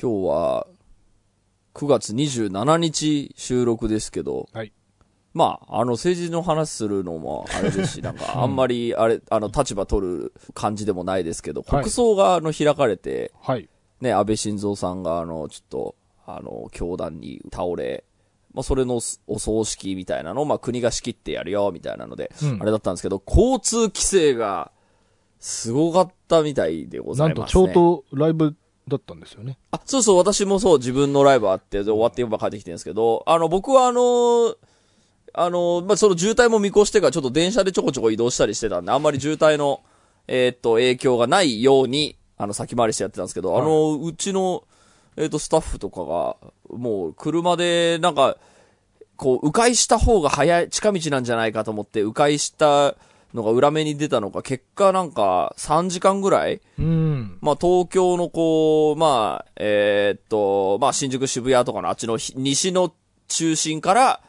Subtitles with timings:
[0.00, 0.66] 今日は
[1.74, 4.72] 9月27日収録ですけど、はい。
[5.34, 13.68] まあ、あの政治の話するのもあれですし、なんか あんまりあれ、あの立場取る感じでもないですけど、はい国葬があの開かれて、はい。
[14.00, 15.94] ね、安倍晋三さんがあの、ちょっと、
[16.26, 18.04] あの、教団に倒れ、
[18.54, 24.72] まあ、それのお葬式みたいなのを、まあ、国が仕切ってやるよ、みたいなので、うんあれだったんですけど、交通規制が、
[25.38, 27.66] すごかったみたいでござないんますね。
[27.66, 28.56] と、超党ライブ
[28.90, 29.56] だったんですよね。
[29.70, 34.54] あ、そうそう、私もそう、自分のライブあって、で終わって今帰ってきてるんですけど、あの、僕はあの、
[35.32, 39.82] あの、まあ、その渋滞も見越してからちょっと電車でちょこちょこ移動したりしてたんで、あんまり渋滞の、
[40.26, 44.64] えーっと、影響がないように、あの、先回りしてやってたんですけど、あの、うちの、
[45.16, 46.36] えーっと、スタッフとかが、
[46.68, 48.36] もう、車で、なんか、
[49.16, 52.96] こう、迂回した方が早い、近道なんじゃないかと思って、迂回した
[53.34, 57.38] のが裏目に出たのか、結果なんか、3時間ぐらいうん。
[57.40, 62.92] まあ、東京のこう、まあ、えーっと、まあ、新宿渋谷とかのあっちのひ西の
[63.28, 64.20] 中心から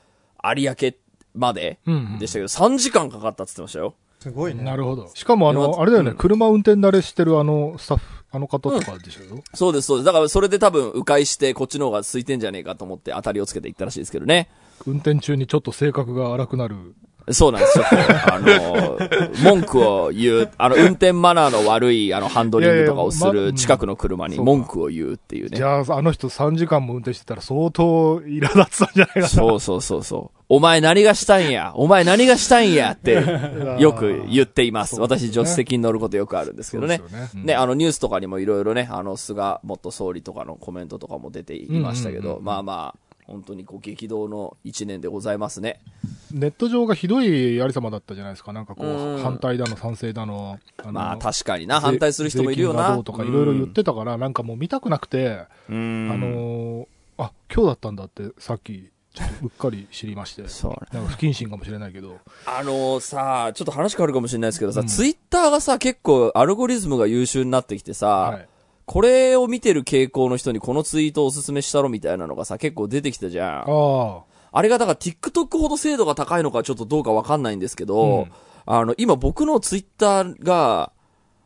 [0.44, 0.92] 有明
[1.34, 3.95] までうんうんでしたけど、3時間かかったって言ってましたよ。
[4.20, 4.64] すごいね。
[4.64, 5.09] なるほど。
[5.16, 9.22] しかもあの、あれだよね、うん車運転慣れしてるあの、スタッフ、あの方とかでしょ、
[9.56, 10.06] そうです、そうです。
[10.06, 14.50] だからそれで多分迂回して、こっちの方が空いてんじゃねえかと思って当たりをつけていったらしいですけどね。
[14.86, 16.95] 運転中にちょっと性格が荒くなる。
[17.30, 17.73] そうなんです。
[17.73, 19.00] ちょっと、あの、
[19.44, 25.58] 文句を言う、あの、運転マナーの悪い、あの、ハンドリングとかをする近くの車に文句を言うっていうね。
[25.58, 29.28] じゃあ、あの人3時間も運転してたら相当苛立つたんじゃないかな。
[29.28, 30.41] そうそうそうそう。
[30.50, 33.23] お前何がしたんやお前何がしたんやって、
[33.80, 35.00] よく言っています。
[35.00, 36.97] 私、助手席に乗ることよくあるんですけどね。
[36.97, 37.03] ね
[37.35, 45.80] うんね、あの、ニュースとかにもいろいろね、あの、菅元総理とかのコメントとかも出ていましたけど、まあまあ、本当にこう、激動の一年でございますね。
[46.31, 48.53] ネット上がひどいありさまだったじゃないですか。
[48.53, 50.59] なんかこうんう、反対だの、賛成だの。
[50.78, 52.80] あのまあ、確かにな、反対する人もいるよな。
[52.80, 56.09] 税金がどうとかいろいろ言ってたから、なんかもう見たくなくて、うん。
[56.11, 60.47] あのーあ、今日だったんだって、さっき、ちょっとうっかり知りまして。
[60.47, 60.78] そうね。
[60.94, 62.17] なんか不謹慎かもしれないけど。
[62.45, 68.47] あのさ、ちょっと話変わるかもしれないですけどさ、うんツイッターがさ、結構アルゴリズムが優秀になってきてさ、はい。
[68.86, 73.50] これを見てる傾向の人にこのツイートをおすすめしたろみたいなのがさ、結構出てきたじゃん。
[73.62, 74.24] ああ。
[74.53, 78.31] あれがだから TikTok ほど精度が高いのかちょっとどうかわかんないんですけど、うん
[78.66, 80.91] あの、今僕のツイッターが、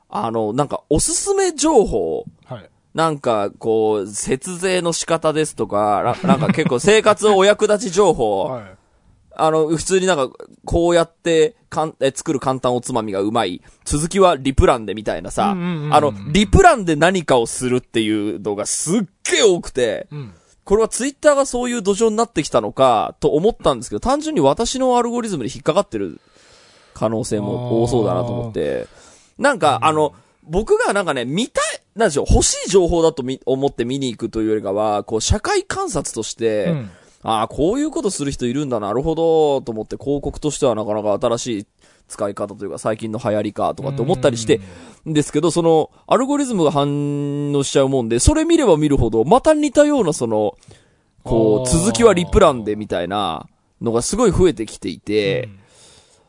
[0.10, 2.70] あの、なんかおすすめ情報、はい。
[2.94, 8.64] なんかこう、節税の仕方ですとか、ななんか結構生活お役立ち情報、 はい。
[9.38, 10.30] あの、普通になんか、
[10.66, 13.62] こうやってかんえ作る簡単おつまみがうまい。
[13.84, 19.02] 続きはリプランでみたいなさ、うんうんうんうんあの、リプランで何かをするっていうのがすっ
[19.32, 20.34] げえ多くて、うん。
[20.64, 26.20] これはツイッターがそういう土壌になってきたのか、と思ったんですけど、単純に私のアルゴリズムで引っかかってる
[26.96, 28.88] 可能性も多そうだなと思って、
[29.38, 30.14] なんか、あの、
[30.44, 31.64] 僕がなんかね、見たい、
[31.96, 36.90] なんでしょう、欲しい情報だとみ思って見に行くというよりかは、こう、社会観察として、うん
[37.28, 41.68] ああ、こういうことする人いるんだ、なるほど、と思って、広告としてはなかなか新しい
[42.08, 44.62] 使い方というか、最近の流行りか、とかって思ったりして、
[45.10, 45.14] ん。
[45.14, 50.56] ですけど、その、アルゴリズムが反応しちゃうもんで、それ見れば見るほど、また似たような、その、
[51.24, 53.48] こう、続きはリプランでみたいな
[53.82, 55.50] のがすごい増えてきていて、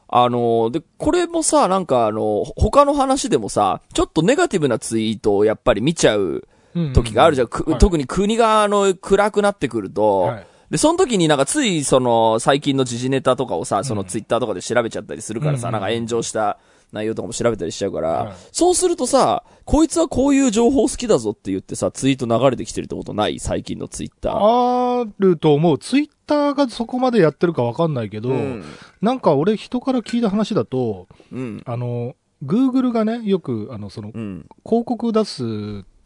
[0.08, 7.48] あの、で、これもさ、なんかあの、他の話でもさ、ちょっとネガティブなツイートをやっぱり見ちゃううん時があるじゃん。
[7.78, 16.58] 特に国があの、暗くなってくると、はいで、その時になんかついその最近の時事ネタとかをさ、そのツイッターとかで調べちゃったりするからさ、うんなんか炎上した
[16.92, 23.38] 内容とかも調べたりしちゃうから、はいそうするとさ、こいつはこういう情報好きだぞって言ってさ、ツイート流れてきてるってことない？
[23.38, 25.02] 最近のツイッター。
[25.02, 25.78] あると思う。
[25.78, 28.64] ツイッターがそこまでやってるかわかんないけど、うん。
[29.02, 31.62] なんか俺人から聞いた話だと、うん。
[31.66, 34.46] あの、Google がね、よく、あの、その、うん。
[34.64, 35.42] 広告出す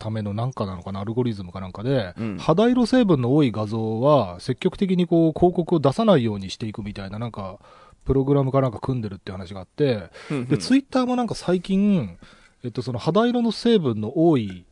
[0.01, 2.39] ためのなんかなのかな、アルゴリズムかなんかで、うん。
[2.39, 7.61] 肌色成分の多い画像は積極的にこう広告を出さないようにしていくみたいななんか、
[8.05, 10.11] プログラムかなんか組んでるって話があって、
[10.49, 12.19] で、ツイッターもなんか最近、
[12.65, 14.65] えっと、その肌色の成分の多い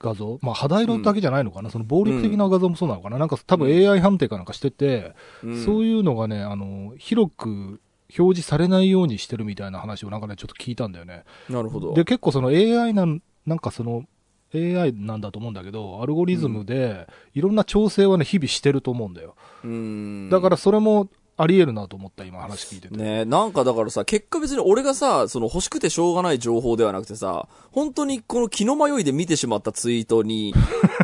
[0.00, 5.64] 画像、まあ肌色だけじゃないのかな、その暴力的な画像もそうなのかな、なんか多分 AI 判定かなんかしてて、うん。
[5.64, 7.80] そういうのがね、あの、広く
[8.18, 11.24] 表示されないようにしてるみたいな話をなんかね、ちょっと聞いたんだよね。
[11.48, 11.94] なるほど。
[11.94, 14.04] で、結構その AI なん、なんかその、
[14.54, 19.34] AI なんだと思うんだけど、アルゴリズムで、いろんな調整はね、日々してると思うんだよ。
[19.64, 20.30] うん。
[20.30, 21.08] だからそれも
[21.38, 22.96] あり得るなと思った、今話聞いてて。
[22.96, 30.54] ねなんかだからさ、結果別に俺がさ、その欲しくてしょうがない情報ではなくてさ、本当にこの気の迷いで見てしまったツイートに、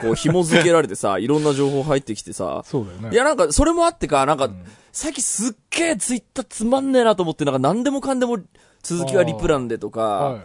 [0.03, 3.11] こう 紐付けられてさ、いろんな情報入ってきてさ、そうだよね。
[3.13, 8.39] いやなんかそれもあってか、なんか、んさっきすっげえツイッターつまんねえなと思って、なんか何でもかんでも
[8.83, 10.41] 続きはリプランでとか、はい。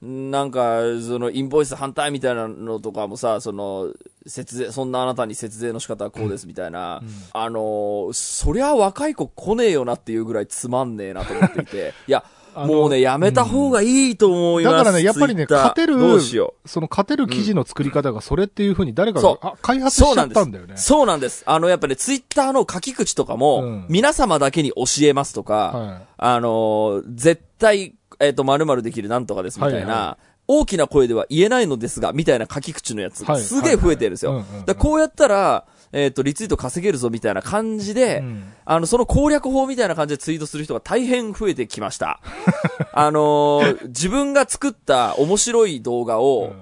[0.00, 3.92] なんか、その、インボイス反対みたいなのとかもさ、その、
[4.26, 7.02] 節税、そんなあなたに節税の仕方はこうですみたいな、
[7.32, 12.24] あのーそりゃ若い子来ねえよなっていうぐらいつまんねえなと思っていて、いや、
[12.54, 14.76] もうね、やめた方がいいと思います。
[14.76, 19.80] だからね、やっぱりね、勝てるどうしよ、その勝てる記事の作り方がそれっていうふうに誰かそうがあ開う。
[19.82, 20.76] 発しちゃったんだよね。
[20.76, 21.42] そうなんです。
[21.46, 30.18] あの、やっぱり、ね、ツイッターの書き口とかも、うん皆様だけに教えますとか、はいあのー絶対、えっ、と、〇〇できるなんとかですみたいな、はいは
[30.50, 34.44] 大きな声では言えないのですが、みたいな書き口のやつがはいすげえ増えてるんですよ。
[34.64, 38.52] だこうやったら、えっ、と、リツイート稼げるぞみたいな感じで、うん。
[38.64, 42.20] あの、その攻略法みたいな感じでツイートする人が大変増えてきました。
[42.92, 46.52] あのー自分が作った面白い動画を、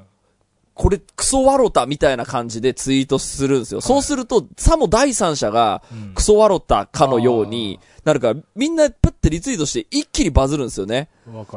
[0.77, 3.81] これクソワロタみたいな感じでツイートするんですよ。
[3.81, 5.83] そうすると、さも第三者が
[6.15, 11.09] クソワロタかのようになるから、みんなパッてリツイートして一気にバズるんですよね。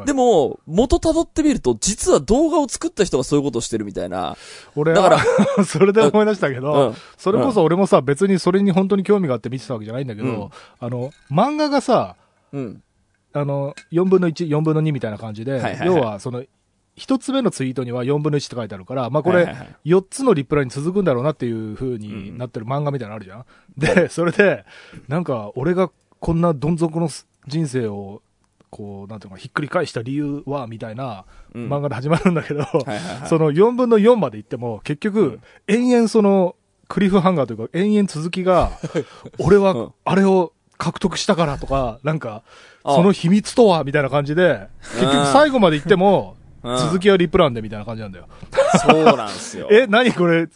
[0.06, 4.38] でも、元辿ってみると、実は動画を作った人がそういうことをしてるみたいな。
[4.74, 5.16] 俺だから
[5.58, 10.48] ら、 それで思い出したけど、うんそれこそ俺もさ、別にそれに本当に興味があって見てたわけじゃないんだけど、うん
[10.80, 12.16] あの、漫画がさ、
[12.54, 12.82] うん。
[13.34, 16.42] あの、4分の1、4分の2みたいな感じで、はいはいはい要は、その、
[16.96, 23.44] 一つ目のツイートには4分の1って書いてあるから、まあこれはいはいはい、4つのリプライに続くんだろうなっていう風になってる漫画みたいなのあるじゃん。
[23.78, 24.64] で、それで、
[25.08, 27.08] なんか、俺がこんなどん底の
[27.46, 28.22] 人生を、
[28.70, 31.68] こう、なんていうのか、ひっくり返した理由は、みたいなうん。
[31.68, 32.64] 漫画で始まるんだけど、
[33.26, 36.56] その4分の4まで行っても、結局、延々その、
[36.88, 38.72] クリフハンガーというか、延々続きが、
[39.38, 39.62] 俺うん。
[39.62, 42.42] は、あれを獲得したからとか、なんか、
[42.84, 42.94] あ。
[42.94, 48.28] その秘密とはみたいな感じで、結局最後まで行っても、うん続きはリプランでみたいな感じなんだよ。
[48.86, 49.68] そうなんですよ。
[49.72, 50.48] え、何これ、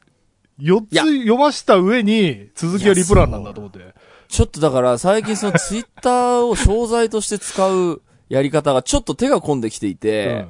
[0.60, 3.94] 4ついや読ました上に、続きはリプランなんだと思って。
[4.28, 10.46] ちょっとだから最近そのツイッターを商材として使うやり方がちょっと手が込んできていて、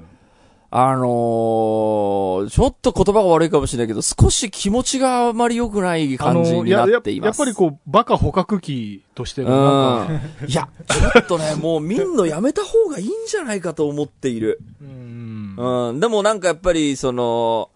[0.77, 7.41] あのー、ちょっと言葉が悪いかもしれないけど、少し気持ちがあまり良くないあ感じになっています。
[7.41, 10.51] ややっぱりこう、バカ捕獲器としてうの、なんか、ん。
[10.51, 14.59] いや、ちょっとね、もう見んのやめた方がいいんじゃないかと思っている。
[14.83, 16.01] うんうん。
[16.01, 17.71] でもなんかやっぱり、その、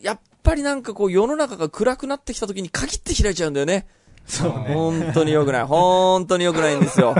[0.00, 3.86] やっぱりなんかこう世の中が暗くなってきた時に限って開いちゃうんだよね。
[4.28, 4.74] そうね。
[4.74, 5.64] 本当に良くない。
[5.66, 7.16] 本当に良くないんですよ。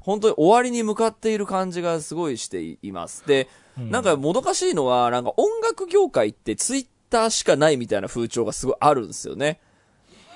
[0.00, 3.24] 本当に終わりに向かっている感じがすごいしています。
[3.26, 9.60] で、なんかもどかしいのは、なんか音楽業界ってツイッターしかないみたいな風潮がすごいあるんですよね。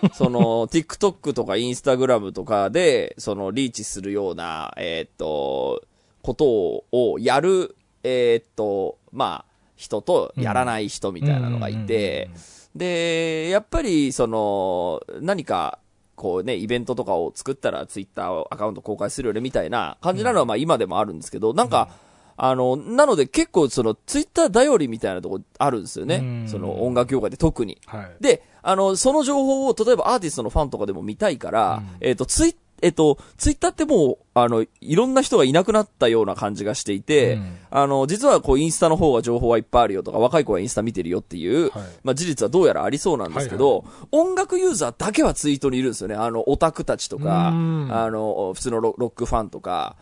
[0.13, 5.83] その、TikTok とか Instagram とかで、その、リーチするような、えーっと、
[6.23, 12.31] ことをやる、えーっと、まあ、人とやらない人みたいなのがいて、
[12.75, 15.79] で、やっぱり、その、何か、
[16.17, 21.91] こうね、イベントとかを作ったらツイッターアカウント公開するよねみたいな感じなのはまあ今でもあるんですけど、なんか、
[22.39, 26.17] あの、なので結構そのツイッター頼りみたいなとこあるんですよね。
[26.17, 27.79] うんその音楽業界で特に。
[27.87, 28.11] はい。
[28.21, 37.59] で、あの、その情報を例えばアーティストのファンとかでも見たいから、えっ、と、ツイえっ、と、ツイッターってもう、あの、いろんな人がいなくなったような感じがしていて、うん。
[37.71, 41.83] あの、実はこう、インスタの方が情報はいっぱいあるよとか、若い子はインスタ見てるよっていう、はい。
[42.05, 46.15] まあ事実はどうやらありそうなんですけど、音楽ユーザーだけはツイートにいるんですよね。
[46.15, 47.89] あの、オタクたちとか、うん。
[47.91, 49.97] あの、普通のロロックファンとか、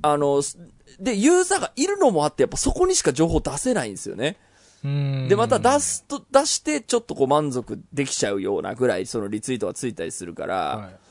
[0.00, 0.58] あの、す
[0.98, 4.36] で、ユーザーがいるのもあって、やっぱそこにしか情報出せないんですよね。
[4.82, 5.28] うん。
[5.28, 11.07] で、また出すと、出して、ちょっとこう満足できちゃうようなぐらい、そのリツイートがついたりするから、はい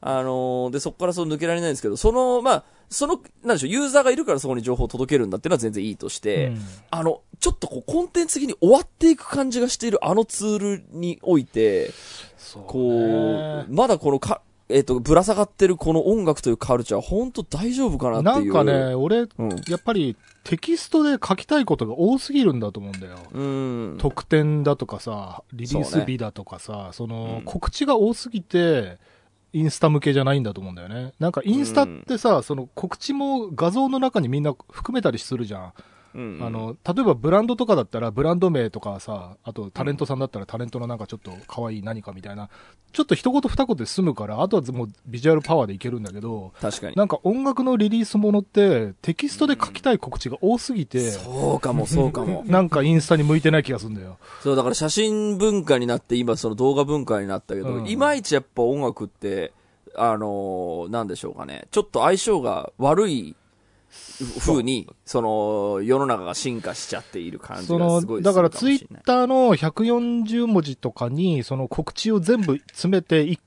[0.00, 11.92] あのーで、そこからその抜けられないんですけど、その、まあ、その、なんでしょう、ユーザーがいるからそこに情報を届けるんだっていうのは全然いいとして、うんあの、ちょっとこう、コンテンツ的に終わっていく感じがしているあのツールにおいて、
[12.38, 18.54] そうねこう、まだこのか、えっ、と、ぶら下がってるこの音楽というカルチャー、本当大丈夫かなっていう。
[18.54, 19.50] なんかね、俺、うん。
[19.68, 23.18] やっぱりテキストで書きたいことが多すぎるんだと思うんだよ。
[23.32, 23.42] う
[23.94, 23.96] ん。
[23.98, 28.98] 特典だとかさ、リリース日だとかさ、その、うん告知が多すぎて、
[29.52, 31.12] インスタ向けじゃないんだと思うんだよね。
[31.18, 35.72] なんかインスタってさ、その告知も画像の中にみんな含めたりするじゃん。
[36.14, 42.48] うんあ、の、例えばブランドとかだったら、ブランド名とかさ、あとタレントさんだったらタレントのなんかちょっと可愛い何かみたいな、
[42.92, 46.96] ちょっと一言二言で済むから、あとはもうビジュアルパワーでいけるんだけど、確かに。
[46.96, 52.44] なんか音楽のリリースものって、テキストで書きたい告知が多すぎて、そうかも、そうかも。
[52.48, 54.18] なんかインスタに向いてない気がするんだよ。
[54.42, 59.52] そう、だから写真文化になって、今その動画文化になったけど、うんいまいちやっぱ音楽って、
[59.96, 61.66] あのーなんでしょうかね。
[61.70, 63.34] ちょっと相性が悪い
[64.38, 73.38] 風に、その、世の中が進化しちゃっている感じがすごい、だからツイッターの140文字とかに、その告知を全部詰めて、い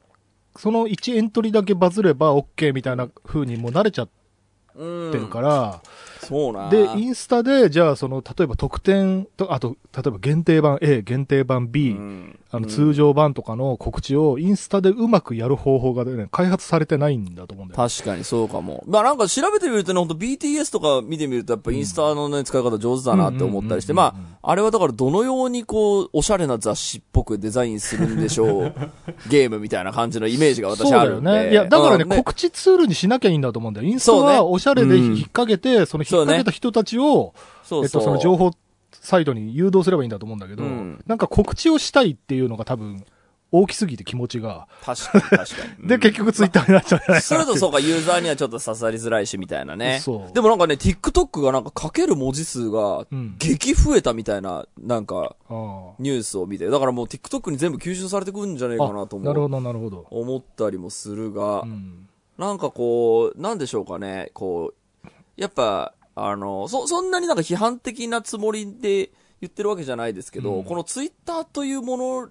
[0.55, 5.81] その1エントリーだけバズれば OK みたいな風にもう慣れちゃってるから、
[6.25, 17.89] そうなで、インスタで、じゃあその、例えば特典と、あと、例えば限定版 A、限定版 B、うんあの、通常版とかの告知をインスタでうまくやる方法がね、開発されてないんだと思うんだよ。
[17.89, 18.83] 確かにそうかも。
[18.85, 28.73] まあなんか調べてみるとね、ほんと BTS とか見てみるとやっぱインスタのね、使い方上手だなって思ったりして、まあ、あれはだからどのようにこう、おしゃれな雑誌っぽくデザインするんでしょう、
[29.31, 31.31] ゲームみたいな感じのイメージが私そうだよあるんで。
[31.31, 31.51] ね。
[31.51, 33.87] いや、だからね、うん告知ツールにしなきゃいいんだと思うんだよ。
[33.87, 37.83] インスタそうねはおしゃれで引っ掛けて、その引っ掛けた人たちを、そうそう。
[37.83, 38.51] えっと、その情報
[38.91, 43.03] サイトに誘導すればいいんだと思うんだけど、うんなんか告知をしたいっていうのが多分、
[43.51, 44.67] 大きすぎて気持ちが。
[44.83, 45.45] 確かに確か
[45.79, 45.87] に。
[45.87, 47.51] で、うん結局ツイッターになっちゃうんじゃないかなっていう。
[47.51, 49.99] それとそうか、ユーザーにはちょっと刺さりづらいし、みたいなね。
[50.01, 56.67] そうでもなんかね、TikTok がなんか書ける文字数がうん、激増えたみたいな、なんか、あニュースを見て。
[56.67, 59.27] だからもう TikTok に全部吸収されてくんじゃねえあかなと思う。
[59.27, 60.07] なるほど、なるほど。
[60.09, 62.07] 思ったりもするが、うん。
[62.37, 64.73] なんかこう、なんでしょうかね、こ
[65.05, 70.63] う、やっぱ、あの、そ、そんなになんか批判的なつもりで言ってるわけじゃないですけど、うん。
[70.63, 72.29] このツイッターというもの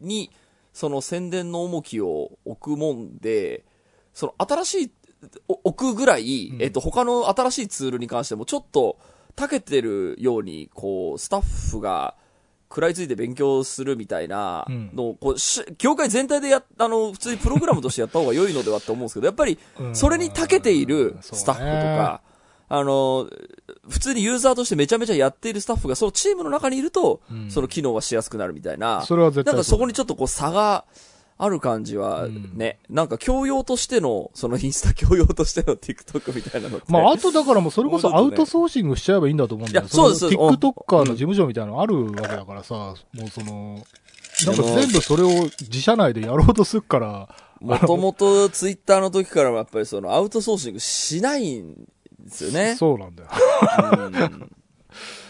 [0.00, 0.30] に、
[0.72, 3.64] その宣伝の重きを置くもんで、
[4.14, 4.92] その新しい、
[5.48, 6.62] お置くぐらい、うん。
[6.62, 8.98] えっと、他の新しいツールに関してもちょっと、
[9.36, 12.16] 長けてるように、こう、スタッフが、
[12.70, 19.96] 食らいついて勉強するみたいなのを、こうし業界全体でや、あの、普通にプログラムとしてやった方が良いのではって思うんですけど、やっぱり、うん。
[19.96, 22.20] それに長けているスタッフとか、
[22.68, 23.28] あの、
[23.88, 27.50] 普通にユーザーとしてめちゃめちゃやっているスタッフがそのチームの中にいると、うん。
[27.50, 30.84] その機能がしやすくなるみたいな、それは絶対なんかそこにちょっとこう差が
[31.38, 32.52] ある感じはうん。
[32.56, 36.92] ね、なんか教養としての、そのインスタ教養としての TikTok みたいなのって。
[36.92, 39.82] まあ、あとだからもうそれこそアウトソーシングしちゃえばいいんだと思うんだよ。
[39.82, 42.94] いやそうです TikToker の事務所みたいなのあるわけだからさ、も
[43.24, 43.82] うその、
[44.46, 47.28] なんか全部それを自社内でやろうとするから、
[47.60, 51.74] もともとツイッターの時からもやっぱりそのアウトソーシングしないん
[52.18, 52.76] ですよね。
[52.76, 53.30] そうなんだよ。
[53.96, 54.50] うん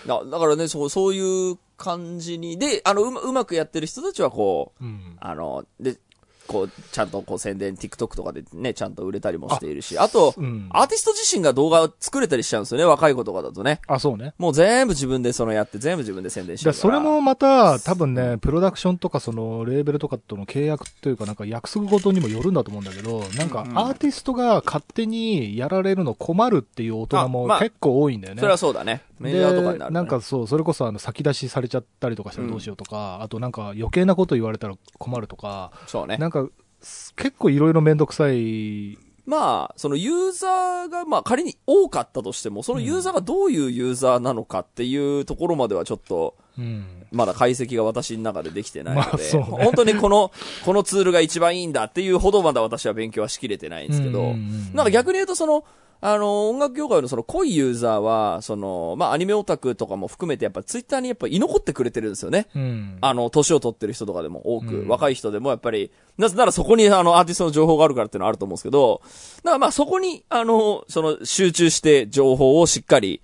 [0.06, 5.16] だだからね、そう、そういう感じに、で、あの、うま、うまくやってる人たちはこう、うん。
[5.20, 5.98] あの、で、
[6.48, 13.80] こう、ちゃんとこう宣伝、TikTok とかでね、ちゃんと売れたりもしているし、あと、うんアーティスト自身が動画を作れたりしちゃうんですよね、若い子とかだとね。
[13.86, 14.34] あ、そうね。
[14.38, 16.80] もう全部自分でそのやって、全部自分で宣伝してるから。
[16.80, 28.40] それもまた、多分ね、プロダクションとか、その、レーベルとかとの契約というか、なんか約束ごとにもよるんだと思うんだけど、なんかう、んアーティストが勝手にやられるの困るっていう大人もあまあ結構多いんだよね。
[28.40, 29.02] それはそうだね。
[29.18, 29.86] メジャーとかになる、ね。
[29.86, 36.16] でなんかそう、それこそあの先出しされちゃったりとかしたらどうしようとか、あとなんか余計なこと言われたら困るとか、そうね。
[36.16, 36.48] なんか
[36.80, 46.86] す結構いろいろめんどくさい、まあ、そのユーザーが、まあ仮に多かったとしても、そのユーザーがどういうユーザーなのかっていうところまではちょっと、うん。
[47.12, 50.32] まだ解析が私の中でできてないので、まあね本当にこの、
[50.64, 55.64] このツールが一番いいんだっていうほどまだ私は勉強はしきれてないんですけど、うんうんうんなんか逆に言うとその、
[56.00, 62.46] あの、音楽業界のその濃いユーザーは、その、まあアニメオタクとかも含めてやっぱツイッターにやっぱ居残ってくれてるんですよね。
[62.54, 62.98] うん。
[63.00, 69.02] あの、年を取ってる人とかでも多く、うん若い人でもやっぱり、なぜならそこにあの、アーティストの情報があるからっていうのはあると思うんですけど、
[69.38, 73.20] だからまあそこに、あの、その、集中して情報をしっかり、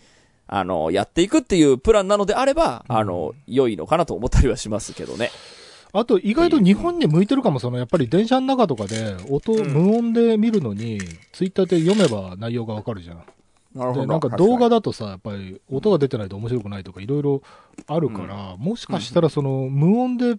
[0.47, 5.31] あの、やっていくっていうプランなのであれば、あの、良いのかなと思ったりはしますけどね。
[5.97, 10.99] あと意外と日本に向いてるかも、そのやっぱり電車の中とかで音、無音で見るのに、
[11.33, 13.25] ツイッターで読めば内容がわかるじゃん。
[13.75, 17.43] なで、なんか動画だとさ、やっぱり音が出てないと面白くないとかいろいろ
[17.87, 20.37] あるから、もしかしたらその無音で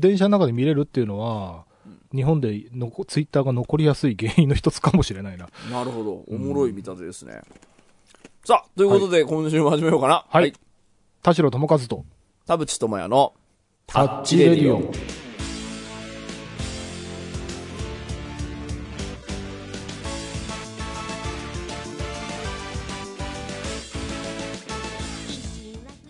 [0.00, 1.64] 電車の中で見れるっていうのは、
[2.12, 5.48] 日本でのこツイッターが残りやすい原因の一つかもしれないな。
[5.70, 6.24] なるほど。
[6.26, 7.42] おもろい見立てですね。
[8.44, 10.26] さあ、ということで、今週も始めようかな。
[10.28, 10.52] はい。
[11.22, 12.04] 田代智和と。
[12.46, 13.34] 田淵智也の
[13.92, 14.80] タッチレディオ。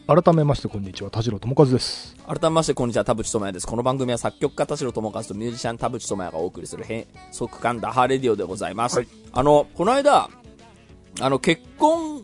[0.07, 2.15] 改めましてこんにちは、田代智和です。
[2.27, 3.67] 改めまして、こんにちは、田淵智也です。
[3.67, 9.07] この番組は作曲家田代智和とミュージシャン田淵智也がお送りする変則感ダハレディオでございます。
[9.33, 10.29] あの、この間、
[11.19, 12.23] あの、結婚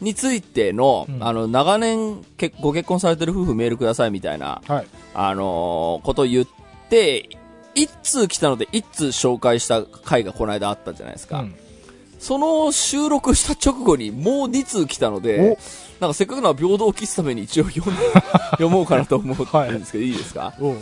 [0.00, 4.86] についての、うんあの、長年けご結婚されてる夫婦メールくださいみたいな、はい。
[5.14, 6.46] あのーことを言っ
[6.90, 7.28] て、
[7.74, 11.40] 一通来たので一通紹介した回がこの間あったじゃないですか。
[11.40, 11.54] うん
[12.20, 15.58] その収録した直後にもう2通来たので、
[16.00, 17.82] なんかせっかくなら平等を期すために一応読
[18.52, 20.54] 読もうかなと思ってるんですけど、い、いですか？
[20.58, 20.78] おはい。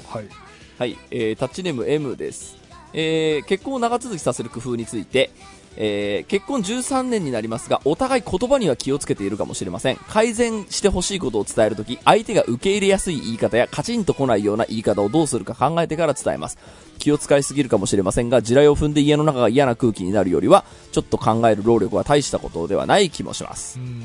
[0.79, 2.57] はい、えー、タッチネーム M です。
[2.93, 5.31] えー、結婚を長続きさせる工夫について、
[5.77, 9.97] えー、結婚13年になりますが、お互い言葉には気をつけているかもしれません。
[10.09, 16.59] 改善してほしいことを伝えるとき、相手が受け入れやすい言い方やカチンと来ないような言い方をどうするか考えてから伝えます。
[16.99, 23.79] 気を使いすぎるかもしれませんが、地雷を踏んで家の中が嫌な空気になるよりは、ちょっと考える労力は大したことではない気もします。
[23.79, 24.03] うん。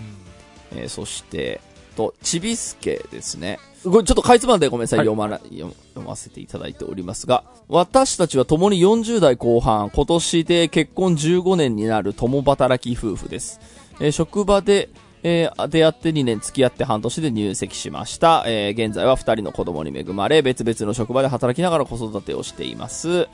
[0.76, 1.62] えーそして、
[1.98, 3.60] と、ちびすけですね。
[3.84, 13.60] これちょっとかいつまんでごめんなさい、はい読まな、読読ませていただいておりますが、私たちは共に40代後半、今年で結婚15年になる共働き夫婦です。
[14.00, 14.90] えー職場で、
[15.24, 18.44] えー出会って2年付き合って半年で入籍しました。
[18.46, 23.28] えー現在は2人の子供に恵まれ、別々の職場で働きながら子育てをしています。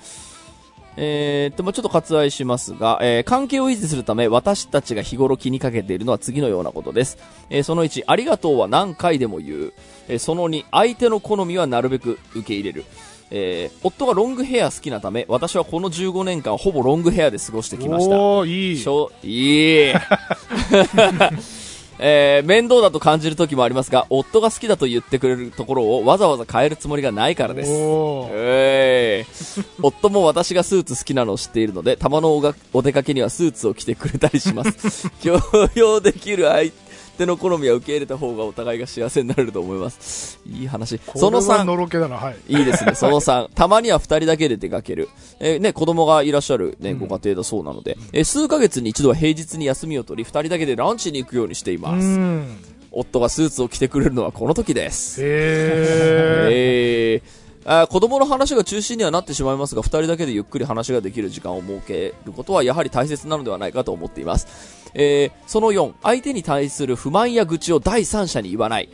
[0.95, 7.17] えーっと、まあちょっと割愛しますが、えー関係を維持するため、私たちが日頃気にかけているのは次のようなことです。
[7.49, 9.73] えーその1、ありがとうは何回でも言う。
[10.07, 12.85] えーその2、相手の好みはなるべく受け入れる。
[13.31, 18.15] えー夫がロングヘア好きなため、私はこの15年間ほぼロングヘアで過ごしてきました。
[18.19, 18.87] おー、いいし。
[18.87, 19.93] ょいい
[22.05, 27.71] えー面倒だと感じる時もありますが、夫が好きだと言ってくれるところをわざわざ変えるつもりがないからです。
[27.71, 32.35] えー、夫も私がスーツ好きなのを知っているので、たまの
[32.73, 35.09] お出かけにはスーツを着てくれたりします。
[35.23, 35.39] 共
[35.75, 36.82] 用できる相手
[37.25, 40.39] の好みは受け入れた方がお互いが幸せになれると思います。
[40.45, 40.99] いい話。
[41.15, 42.37] その3、これはのろけだな、はい。
[42.47, 42.95] いいですね。
[42.95, 45.09] その3、 たまには2人だけで出かける。
[45.39, 52.07] えーね、子供がいらっしゃる、ね、ご家庭だそうなので、えー数ヶ月に一度は平日に休みを取り、2人だけでランチに行くようにしていうます。
[52.07, 52.57] ん。
[52.91, 55.21] 夫がスーツを着てくれるのはこの時です。
[55.21, 56.47] へー。
[56.51, 64.82] えーあー子供の話が中心にはなってしまいますが、二人だけでゆっくり話ができる時間を設けることはやはり大切なのではないかと思っています。
[64.93, 68.89] えーその4、相手に対する不満や愚痴を第三者に言わない。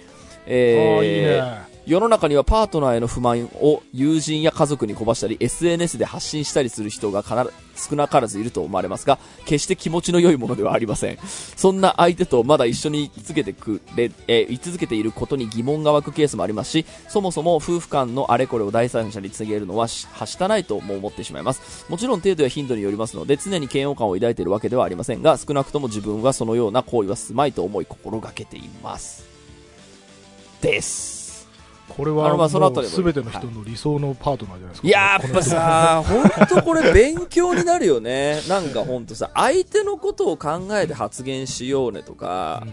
[0.46, 1.69] えーいいね。
[1.90, 7.36] 世の中にはパートナーへの不満を友人や家族にこばしたり SNS で発信したりする人が必
[7.90, 11.18] 少なからずいると思われますが決して気持ちの良いものではありません。
[11.18, 21.90] そんな相手とまだ一緒に居続けてくれ、えー居続けていることに疑問が湧くケースもありますしそもそも夫婦間のあれこれを第三者に告げるのははしたないとも思ってしまいます。
[21.90, 29.26] もちろん程度や頻度によりますので常に嫌悪感を抱いているわけではありませんが少なくとも自分はそのような行為はすまいと思い心がけています。
[30.62, 31.19] です。
[31.90, 34.88] これはもう全ての人の理想のパートナーじゃないですか。
[34.88, 38.40] いやーやっぱさ、本当これ勉強になるよね。
[38.48, 42.66] なんか本当さ、相手のことを考えて発言しようねとか、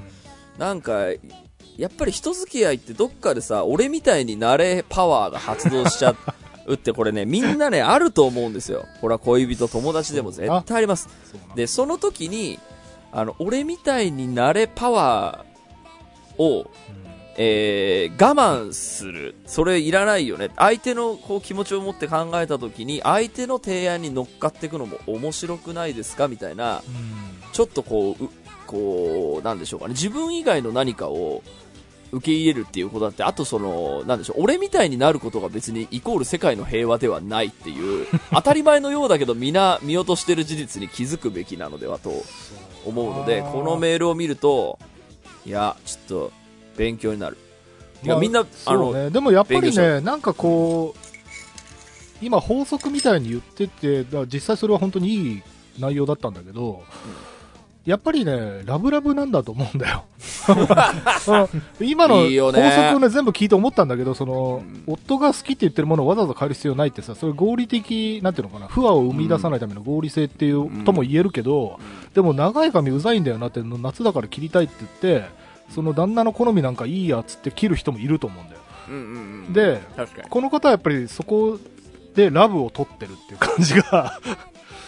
[0.58, 1.08] なんか、
[1.76, 6.14] やっぱり人付き合いってどっかでさ、俺みたいになれパワーが発動しちゃ
[6.66, 8.86] うってこれね、 みんなね、あると思うんですよ。
[9.00, 11.08] これは恋人、友達でも絶対あります。
[11.54, 12.58] で、その時に、
[13.12, 16.70] あの、俺みたいになれパワーを、
[17.38, 19.34] えー我慢する。
[19.46, 20.50] それいらないよね。
[20.56, 26.28] 相手のこう気持ちを持って考えた時に、相手の提案に乗っかっていくのも面白くないですか？
[26.28, 28.28] みたいな、うんちょっとこう、う
[28.66, 29.92] こう、なんでしょうかね。
[29.92, 31.42] 自分以外の何かを
[32.12, 42.12] 受け入れるっていうことだって、あとその、なんでしょう、俺みたいになることが別にイコール世界の平和ではないっていう、 当たり前のようだけど皆見落としてる事実に気づくべきなのではと
[42.84, 44.78] 思うので、このメールを見ると、
[45.46, 46.32] いや、ちょっと、
[46.76, 47.36] 勉強になる。
[48.02, 51.06] みんな、あの、ね、でもやっぱりね、なんかこう、
[52.22, 55.42] 今、法則みたいに言ってて、だ実際それは本当にいい
[55.78, 56.82] 内容だったんだけど、
[57.86, 60.04] やっぱりね、ラブラブなんだと思うんだよ。
[60.48, 62.72] う ん今の法ね。
[62.72, 64.92] 則をね、全部聞いて思ったんだけど、その、うん。
[64.92, 70.84] 夫が好きって言ってるものをわざわざ変える必要ないってさ、それ合理的、なんていうのかな、不和を生み出さないための合理性っていう、うん。
[70.84, 71.78] とも言えるけど、
[72.12, 75.28] でも長い髪うざいんだよなって、夏だから切りたいって言って、
[75.68, 78.60] その旦那の好みなんかいいやっつって切る人もいると思うんだよ。
[78.88, 79.80] うんうんうん、で、
[80.30, 81.58] この方はやっぱりそこ
[82.14, 84.20] でラブを取ってるっていう感じが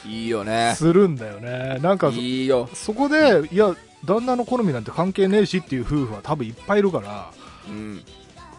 [0.05, 0.23] に。
[0.23, 0.75] いいよね。
[0.77, 1.79] するんだよね。
[1.81, 2.69] なんかそ、いいよ。
[2.73, 7.31] そこで、いや、旦那の好みなんて関係ねえしっていう夫婦は多分いっぱいいるから、
[7.69, 8.03] うん。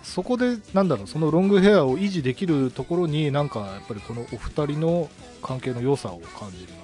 [0.04, 5.10] そこで、なんだろう、そのロングヘアを維持できるところに、なんかやっぱりこのお二人の
[5.42, 6.79] 関係の良さを感じるな。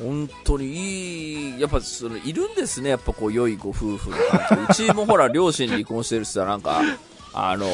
[0.00, 4.16] 本当にいい、やっぱそのいるんですね、やっぱこう良いご夫婦の
[4.48, 4.82] 感じ。
[4.84, 6.80] うちもほら、両親離婚してるしさ、なんか、
[7.32, 7.64] あの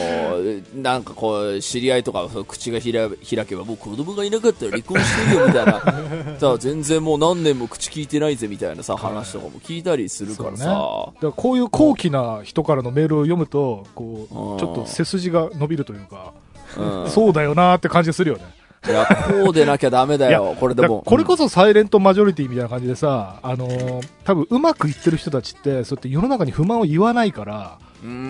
[0.75, 5.81] なんかこう、知り合いとか、口が開開けば、もう子供がいなかったら離婚してるよみたいな、
[6.39, 16.33] さあ全然もう何年も口聞いてないぜみたいなさ、話とかも聞いたりするからさ、だからこういう高貴な人からのメールを読むと、こうちょっと背筋が伸びるというか、
[16.77, 18.66] うん、そうだよなーって感じするよね。
[18.87, 19.07] いや、
[19.43, 21.03] こうでなきゃダメだよ、これでも。
[21.05, 27.79] これこそサイレントマジョリティみたいな感じでさ、あのー多分うまくいってる人たちって、そうやって世の中に不満を言わないから、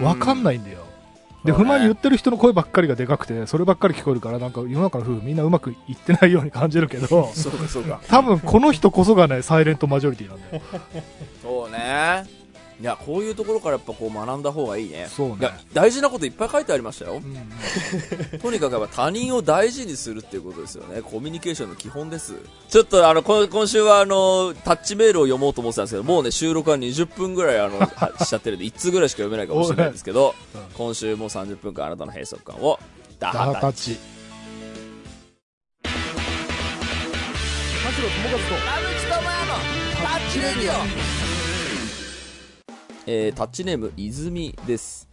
[0.03, 0.43] わかんい。
[0.43, 0.87] ないんだよ。
[1.45, 8.01] で、ね不満言ってる人の声ばっかりがでかくて、そればっかり聞こえるから、なんか世の中の夫婦みんなうまくいってないように感じるけど、 そうか、そうか。
[8.09, 10.63] 多分この人こそがね、サイレントマジョリティなんだよ。
[11.43, 12.25] そうね。
[12.79, 15.07] いや、こういうところからやっぱこう学んだ方がいいね。
[15.09, 17.15] そうねいや、大事なこといっぱい書いてありましたよ。
[17.15, 17.37] うん
[18.39, 21.01] とにかくやっぱ他人を大事にするっていうことですよね。
[21.01, 22.35] コミュニケーションの基本です。
[22.69, 32.79] ちょっとあの、こ今週はあの、タッチメールを読もうと思ってたんですけど、もうね、収録は20分ぐらいあの、は しちゃってるんで、1通ぐらいしか読めないかもしれないですけどうん、今週も30分間あなたの閉塞感を、
[33.19, 33.55] ダダハタッチ。
[33.55, 34.17] ハタッチ。
[37.87, 38.47] 田代友和と
[39.97, 41.26] タッチレディ
[43.07, 45.06] えー、タッチネーム、泉です。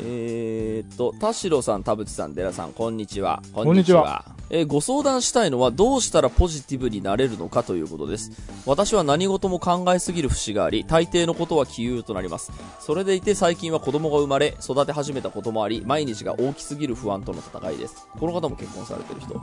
[0.00, 3.42] えーっと、田代さん、田淵さん、寺さん、こんにちは。
[3.52, 8.32] こんにちはえーご相談したいのは、どうしたらポジティブになれるのかということです。
[8.64, 12.50] 私は何事も考えすぎる節があり、大抵のことは杞憂となります。
[12.80, 18.08] それでいて最近は子供が生まれ、育て始めたこともあり、毎日が大きすぎる不安との戦いです。
[18.18, 19.38] この方も結婚されてる人。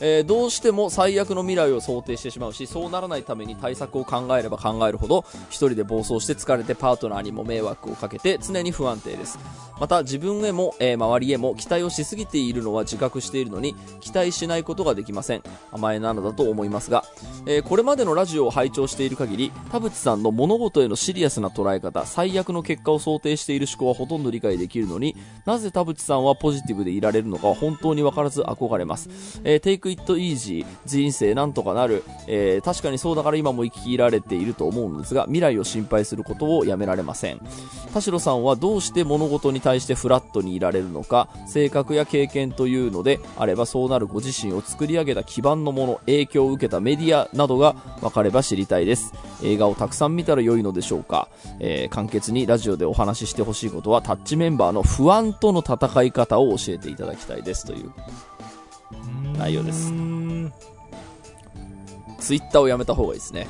[0.00, 9.38] えーどうしても最悪の未来を想定してしまうし、そうならないために対策を考えれば考えるほど、一人で暴走して疲れてパートナーにも迷惑をかけて常に不安定です。
[9.80, 15.42] また自分へも、えー周りへも期待をしすぎているのは自覚しているのに、期待しないことができません。
[15.72, 17.04] 甘えなのだと思いますが、
[17.46, 29.08] えーこれまでのラジオを拝聴している限り、田淵さんの物事へのシリアスな捉え方、最悪の結果を想定している思考はほとんど理解できるのに、なぜ田淵さんはポジティブでいられるのかは本当に分からず憧れます。
[29.44, 37.40] えー、Take it easy 人生なんとかなる、えー確かにそうだから今も生きられていると思うのですが未来を心配することをやめられません
[37.92, 49.12] 田代さんはどうして物事に対してフラットにいられるのか性格や経験というのであればそうなるご自身を作り上げた基盤のもの影響を受けたメディアなどが分かれば知りたいです。
[49.42, 51.28] 映画をたくさん見たら良いのでしょうか、
[51.60, 57.66] えー簡潔にラジオでお話ししてほしいことはタッチメンバーの不安との戦い方を教えていただきたいです。
[57.66, 57.92] という
[59.36, 59.92] 内容です。
[62.20, 63.48] ツイッターをやめた方がいいですね。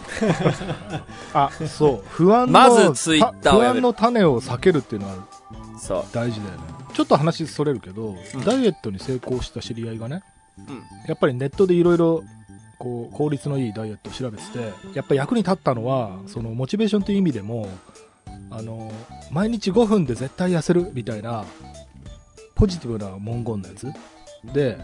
[1.34, 2.04] あ、そう。
[2.08, 5.14] 不安の、まずツイッターを不安の種を避けるっていうのは
[5.78, 6.62] そう大事だよね。
[6.92, 10.22] ちょっと話それるけど、うんダイエットに成功した知り合いがね、
[10.58, 12.22] うんやっぱりネットでいろいろ、
[12.78, 14.58] こう、効率のいいダイエットを調べてて、
[14.94, 17.68] やっぱり役に立ったのは、その、モチベーションという意味でも、
[18.50, 18.90] あの、
[19.30, 21.44] 毎日5分で絶対痩せるみたいな、
[22.54, 23.86] ポジティブな文言のやつ。
[24.54, 24.78] で、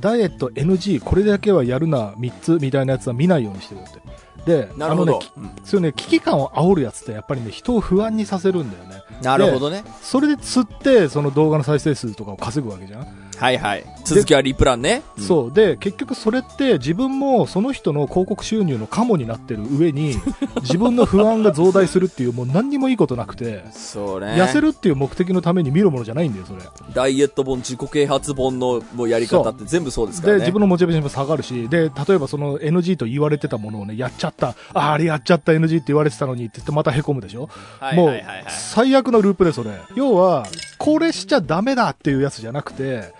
[0.00, 4.00] ダイエット NG、これだけはやるな、3つみたいなやつは見ないようにしてるって。
[4.44, 9.02] で、なるほど、あのね、そういうね、危機感を煽るやつってやっぱりね、人を不安にさせるんだよね。
[9.22, 9.84] なるほどね。
[10.02, 13.06] それで釣って、その動画の再生数とかを稼ぐわけじゃん、
[13.38, 15.52] はいはい続きはリプランねそう。
[15.52, 20.16] で、結局それって自分もその人の広告収入のカモになってる上に、
[20.60, 26.60] 自分の不安が増大するっていう、もう何にもいいことなくて、そうね痩せるっていう目的のために見るものじゃないんだよ、それ。
[26.92, 34.48] ダイエット本自己啓発本のもうやり方って全部そうですからで、ね自分のモチベーションも下がるし、で、例えばその NG と言われてたものをね、やっちゃった。
[34.48, 37.48] ああ、あれやっちゃった NG って言われてたのにって言ってまた凹むでしょ
[37.80, 39.70] はいもうはいはいはい、最悪のループでそれ。
[39.94, 40.46] 要は、
[40.78, 43.12] これしちゃダメだっていうやつじゃなくて、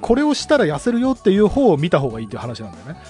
[0.00, 3.00] これをしたら痩せるよっていう方を見た方がいいっていう話なんだよね。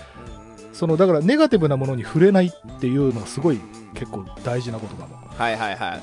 [0.72, 3.60] その、だからネガティブなものに触れないっていうのがすごい
[3.94, 5.16] 結構大事なことかも。
[5.36, 6.02] はいはいはい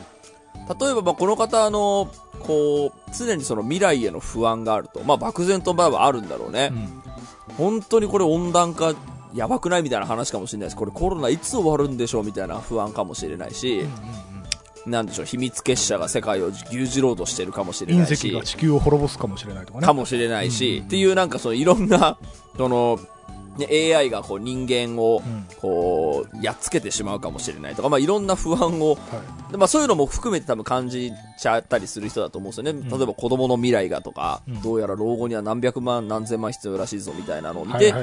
[0.67, 7.55] 例えばまあこの方あのこう常にその未来への不安があるとまあ漠然とまああるんだろうね、うん。
[7.55, 8.95] 本当にこれ温暖化
[9.35, 13.85] やばくないみたいな話かもしれないしこれコロナいつ終わるんでしょうみたいな不安かもしれないし、
[14.85, 19.85] なんでしょう秘密結社が世界を牛耳ろうとしてるかもしれないし隕石が地球を滅ぼすかもしれないとかね。
[19.85, 22.17] かもしれないし、っていうなんかそのいろんな、
[22.57, 22.99] その、
[23.57, 25.45] ね、AI がこう人間をうん。
[25.61, 28.97] こうやっつけてしまうかもしれないとか、まあ、いろんな不安を、は
[29.51, 32.89] でまあ、そういうのも含めて多分感じちゃったりする人だと思うんですよね、ん。
[32.89, 34.61] 例えば子供の未来がとか、うん。
[34.61, 37.67] どうやら老後には何百万何千万必要らしいぞみたいなのをい。
[37.67, 37.93] 見て。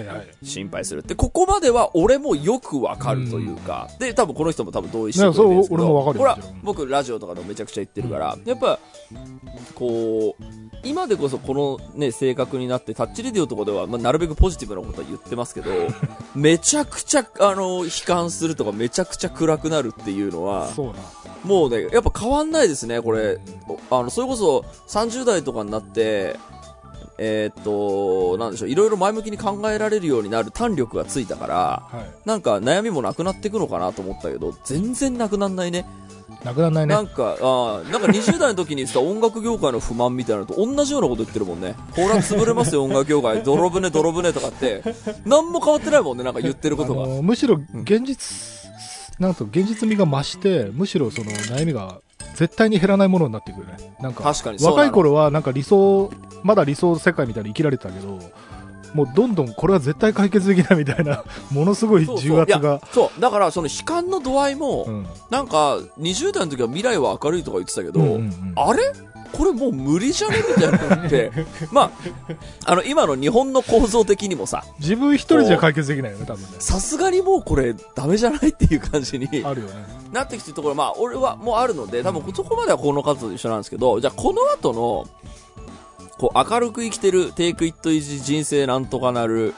[0.43, 1.01] 心配する。
[1.01, 6.25] ってここまでは俺もよくわかるというか、で多分この人も多分同意してくれてるんですけど俺もわかるよ。
[6.25, 8.79] ほらもちろん僕ラジオとかでもめちゃくちゃ言ってるから、やっぱ
[9.75, 15.71] こう今でこそこのね性格になってタッチレディオとかでは、まあ、なるべくポジティブなことは言ってますけど
[16.35, 20.95] めちゃくちゃあの悲観するとかめちゃくちゃ暗くなるっていうのはそうな。
[21.45, 23.41] もうねやっぱ変わんないですねこれ
[23.91, 26.37] おあのそれこそ30代とかになって
[27.25, 31.55] えーっと、なんでしょう、いろいろ前向きに考えられるようになる胆力がついたから、
[31.89, 32.11] はい。
[32.25, 35.87] なんか悩みもなくなっていくのかなと思ったけど、全然なくなんないね。
[36.45, 37.03] なくならないねな。
[37.03, 41.75] んか、あーなんか20代の時にさ、音楽業界の不満みたいなのと同じようなこと言ってるもんね。
[41.93, 43.43] ほら、潰れますよ、音楽業界。
[43.45, 44.83] 泥船、泥船とかって。
[45.25, 47.05] 何も変わってないもんね、なんか言ってることが。
[47.05, 48.71] あのむしろ現実、
[49.19, 52.01] なんと現実味が増して、むしろその悩みが
[52.35, 53.95] 絶対に減らないものになってくるね。
[54.01, 56.11] なんか、若い頃はなんか理想、
[56.43, 58.19] まだ理想世界みたいに生きられてたけど、
[58.95, 62.81] もうどんどんこれは絶対解決できないみたいな、 ものすごいそうそう重圧が。
[62.93, 63.21] そう。
[63.21, 68.83] だから、その悲観の度合いも、うんなんか、20代の時は未来は明るいとか言ってたけど、うんうんうんあれ？
[69.33, 70.37] これもう無理じゃね？
[70.57, 71.33] みたいになって、
[71.73, 71.91] まあ、
[72.67, 76.49] あの、今の日本の構造的にもさ、自分一人じゃ解決できないよね、多分ね。
[76.59, 79.87] さすがにもうこれダメじゃないっていう感じにあるよね。
[80.13, 85.07] なってきてるところ、まあ、俺はもうあるので、多分そこまではこの方と一緒なんですけど、じゃあこの後の、
[86.23, 89.55] こう明るく生きてる、テイクイットイジ人生なんとかなる、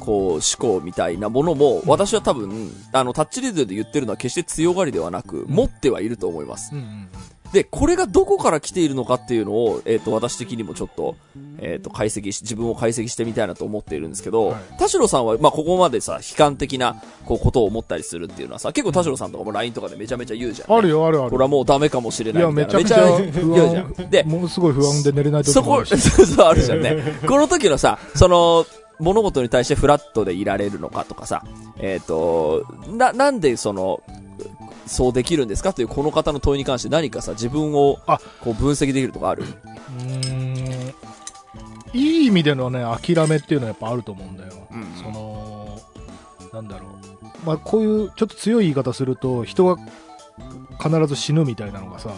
[0.00, 6.74] こう思考みたいなものも、私は多分、あの、タッチリードで言ってるのは決して強がりではなく、持ってはいると思います。
[6.74, 7.08] うんうん
[7.52, 11.16] で、これがどこから来ているのかっていうのを、えっ、と、私的にもちょっと、
[11.58, 21.30] えっ、と、解析し、自分を解析してみたいなと思っているんですけど、はい田代さんは、まあ、ここまでさ、悲観的な、こう、ことを思ったりするっていうのはさ、結構田代さんとかも LINE とかでめちゃめちゃ言うじゃん、あるよ、あるある。
[21.30, 22.78] これはもうダメかもしれないいや、みたいな。
[22.78, 23.94] めちゃくちゃめちゃ不言うじゃん。
[23.98, 24.10] 安。
[24.10, 25.84] で、ものすごい不安で寝れない時そこ。
[25.84, 26.96] そうそうあるじゃんね。
[27.26, 28.66] この時のさ、その、
[29.00, 31.42] 物事に対してフラットでいられるのかとかさ、
[31.78, 34.02] えっ、と、な、なんでその、
[34.86, 35.72] そうできるんですか？
[35.72, 38.18] というこの方の問いに関して何かさ、自分をあ。
[38.40, 39.44] こう分析できるとかある？
[39.44, 40.94] うーん。
[41.92, 44.52] いい意味でのね、諦めっていうのはやっぱあると思うんだよ。
[44.70, 45.80] うんその、
[46.52, 47.46] なんだろう。
[47.46, 49.76] まあ、こういうちょっと強い言い方すると、人は
[50.82, 52.10] 必ず死ぬみたいなのがさ、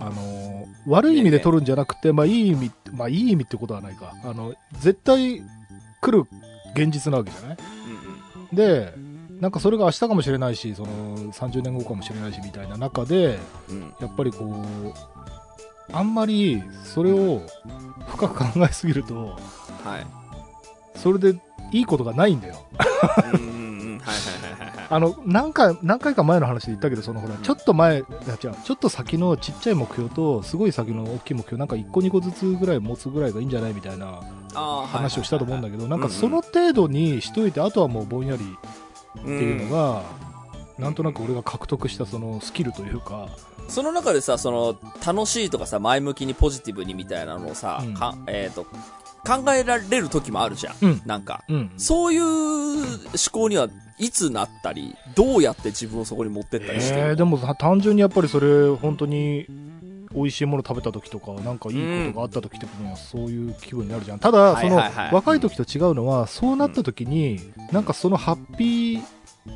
[0.00, 4.14] あの、悪い意味で取るんじゃなくて、まあ、いい意味、まあ、いい意味ってことはないか。
[4.24, 5.42] あの、絶対
[6.00, 6.26] 来る
[6.74, 7.56] 現実なわけじゃない？
[8.52, 8.94] で、
[9.40, 14.94] なんかそれが明日かもしれないし、その30年後かもしれないしみたいな中で、うんうんやっぱりこう、
[15.92, 17.42] あんまりそれを
[18.08, 19.36] 深く考えすぎると、
[19.84, 20.06] はい。
[20.98, 21.40] それで
[21.72, 22.56] いいことがないんだよ。
[23.32, 24.86] うんうんうんはいはいはいはいはい。
[24.90, 34.20] あの、何回、何回か前の話で言ったけど、そのほら、ちょっと前、ちょっと先のちっちゃい目標と、すごい先の大きい目標、なんか1個2個ずつぐらい持つぐらいがいいんじゃないみたいな
[34.54, 38.56] 話をしたと思うんだけど、なんかその程度にしといて、あとはもうぼんやり
[39.18, 40.02] っっていうのが、
[40.78, 43.28] なんとなく俺が獲得したそのスキルというか、
[43.68, 50.74] その中でさ、その、楽しいとかさ、前向きにポジティブにみたいなのをさ、うんかえっ、と、考えられる時もあるじゃん。
[50.80, 51.44] うんなんか。
[51.48, 51.70] うん。
[51.76, 59.46] そういう思考にはいつなったり、どうやって自分をそこに持ってったりしてえー、でもさ単純にやっぱりそれ本当に
[60.14, 64.18] 美味しいもの食べた時とかなんかいいことがあった時とかにはそういう気分になるじゃん。
[64.18, 65.04] ただそのはいはい。
[65.06, 67.40] はい若い時と違うのはそうなった時に
[67.72, 69.02] なんかそのハッピー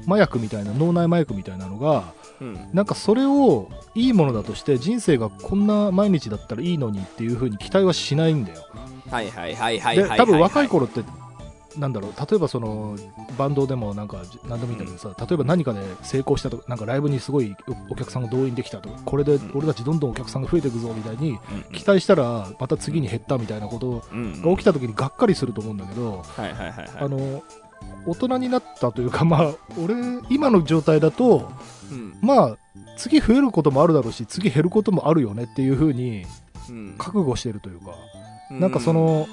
[0.06, 2.68] 麻薬みたいな脳内麻薬みたいなのがうん。
[2.72, 8.66] なんかそれをいいものだとして人生がこんな毎日だったらいいのにっていう風に期待はしないんだよ。
[9.10, 10.16] はいはいはいはいはいはい。
[10.16, 11.02] で多分若い頃って
[11.76, 12.96] なんだろう例えばその
[13.38, 14.78] バンドでもなんか何でもいいん。
[14.78, 17.54] だけどさ、例えば何かで成功したとかなんかライブにすごい
[17.90, 21.38] おお客さんが動員できたとかこれでん俺たちどんどんお客さんが増えていくぞみたいにうん。
[21.72, 24.42] 期待したらまた次に減ったみたいなことうん。
[24.42, 26.22] が起きた時にがっかりすると思うんだけど。
[26.98, 27.42] あの
[28.06, 29.94] 大人になったというか まあ俺
[30.28, 31.50] 今の状態だと
[31.90, 32.14] うん。
[32.20, 32.56] まあ
[32.96, 36.24] 次増えることもあるだろうし次減ることもあるよねっていう風に
[36.68, 36.94] うん。
[36.98, 37.92] 覚悟してるというか、
[38.50, 39.26] なんかそ、の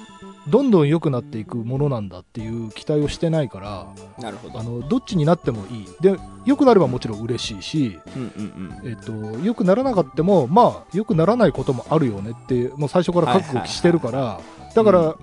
[0.48, 3.86] どんどん良くなっていくものなんだっていう期待をしてないから
[4.18, 4.58] うんなるほど。
[4.58, 8.88] あのどっちになってもいいで良くなればもちろん嬉しいし、うんうんうん。
[8.88, 14.40] えっと良くならなかったもまあ良くならないこともあるよねってもう最初から覚悟してるから、
[14.74, 15.18] だから、う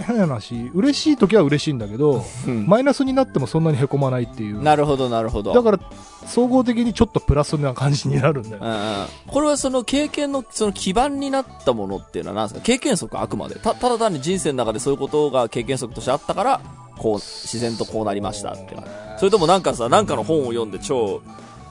[0.00, 2.66] 変な話嬉しい時は嬉しいんだけどうん。
[2.66, 4.62] マイナスになってもそんなにへこまないっていう。
[4.62, 5.52] なるほどなるほど。
[5.52, 5.80] だから
[6.26, 9.06] 総合的にちょっとプラスな感じになるんだよ、うんうん。
[9.28, 12.60] これはその経験のその基盤になったものっていうのは何ですか？
[12.64, 13.56] 経験則あくまで。
[13.56, 16.60] たただ単に人生の中でそういうことが経験則としてあったから
[16.98, 18.82] こう自然とこうなりましたっていう。
[19.18, 21.22] それともなんかさなんかの本を読んで超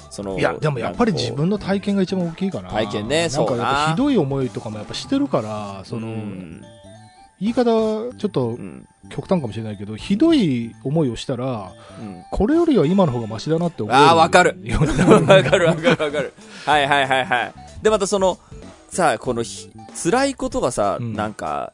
[0.09, 2.69] そのいやでもやっぱり自分の体験が一番大きいかな。
[2.69, 3.63] 体験ねなんかそうな。
[3.63, 6.63] やっぱひどい思いとかもやっぱしてるからその、うん
[7.45, 7.63] 言い方
[8.17, 16.33] ちょっとうん極端かもしれないけどひどい思いをしたらうんこれよりは今の方がマシだなって思うあーわかるわかるわかるわかる。
[16.65, 17.53] はいはいはいはい。
[17.83, 18.39] で、またその、
[18.89, 19.69] さあ、このひ、
[20.03, 21.71] 辛いことがさ、うんなんか、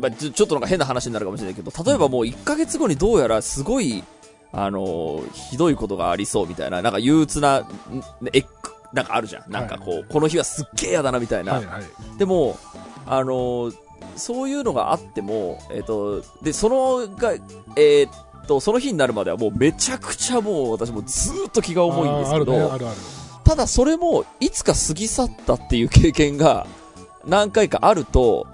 [0.00, 4.04] まあ、ちょっとなんか変な話になるかもしれないけど、例えばもう1ヶ月後にどうやらすごい、
[4.52, 7.66] あのーひどいことがありそうみたいな、なんか憂鬱な、ん
[8.34, 8.44] え
[8.92, 9.50] なんかあるじゃん。
[9.50, 11.54] なんかこう、この日はすっげえ嫌だなみたいな。
[11.54, 12.58] はいはいでも、
[13.06, 13.85] あのー
[14.16, 17.32] そういうのがあっても、えっ、と、で、そのが、
[17.76, 22.96] えーっと、その日になるまではもうめちゃくちゃもう私もずーっと気が重いんですけど、ねあるある。
[23.44, 26.66] ただそれもいつか過ぎ去ったっていう経験が
[27.24, 28.46] 何回かあると、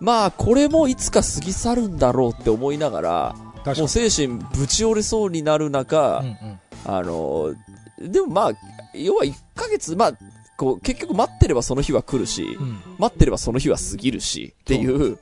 [0.00, 3.34] まあこれもいつか過ぎ去るんだろうって思いながら、
[3.76, 6.60] もう精神ぶち折れそうになる中、うんうん。
[6.86, 7.54] あの、
[8.00, 8.52] でもまあ、
[8.94, 10.12] 要は1ヶ月、まあ、
[10.58, 15.18] こう結局待ってればその日は来るし、うん待ってればその日は過ぎるしっていう、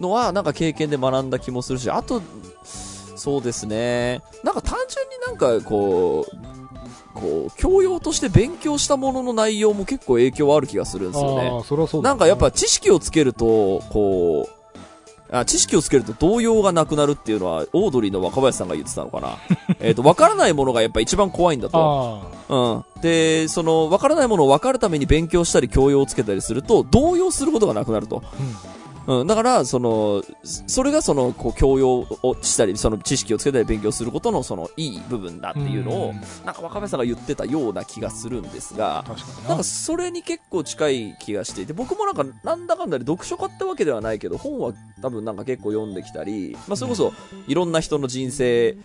[0.00, 2.22] のは、なんか経験で学んだ気もするし、あと、
[2.64, 4.20] そうですね。
[4.42, 6.36] なんか単純になんかこう、
[7.14, 11.50] こう、教養として勉強したものの内容も結構影響ある気がするんですよね。
[11.64, 14.61] そそうだなんかやっぱ知識をつけると、こう、
[15.32, 19.38] あ知識をつけると動揺がなくなるっていうのは、オードリーの若林さんが言ってたのかな。
[19.80, 22.22] えっと、わからないものがやっぱ一番怖いんだと。
[22.50, 23.00] あうん。
[23.00, 28.22] で、その、わからないものを分かるために勉強したり教養をつけたりすると、動揺することがなくなると。
[28.22, 28.81] あ、うん。
[29.06, 29.26] うん。
[29.26, 39.04] だから、その、それがその、こう、教養をしたり、その知識をつけたり勉強することの、その、いい部分だっていうのをうん、なんか若林さんが言ってたような気がするんですが、
[39.44, 39.64] ななんか。
[39.64, 47.12] それに結構近い気がしていて、僕もなんかなんだかんだで読書家ってわけではないけど、本は多分なんか結構読んできたり、まあそれこそ
[47.46, 48.76] いろんな人の人生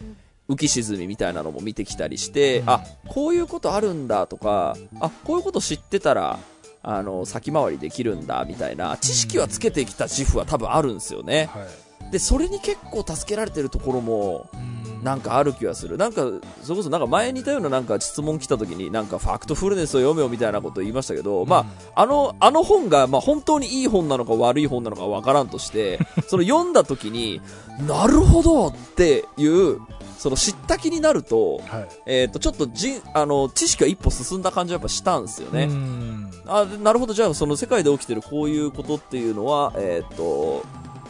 [0.50, 6.40] 浮き沈みみたいなのも見てきたりして、うんあ、こういうことあるんだとか、あ、こういうこと知ってたら、
[6.84, 11.50] あの、先回りできるんだみたいな、知識はつけてきた自負は多分あるんですよね。
[11.54, 11.66] は
[12.08, 12.12] い。
[12.12, 15.98] で、それに結構助けられてるところも、うんなんかある気がする。
[15.98, 16.22] なんか、
[16.64, 27.42] それこそなんか前に似たようななんか質問来た時になんかファクトフルネスを読めよみたいなことを言いましたけど、まあ、あの、あの本が、まあ本当にいい本なのか悪い本なのかわからんとして、その読んだ時に、
[27.88, 29.80] なるほどっていう、
[30.18, 31.88] その知った気になると、はい。
[32.06, 35.66] えっ、と、ちょっとじ、あの、知識が一歩進んだ感じはやっぱしたんですよね。
[35.66, 40.66] うんあでなるほど、じゃあその世界で起きてるこういうことっていうのは、えーっと、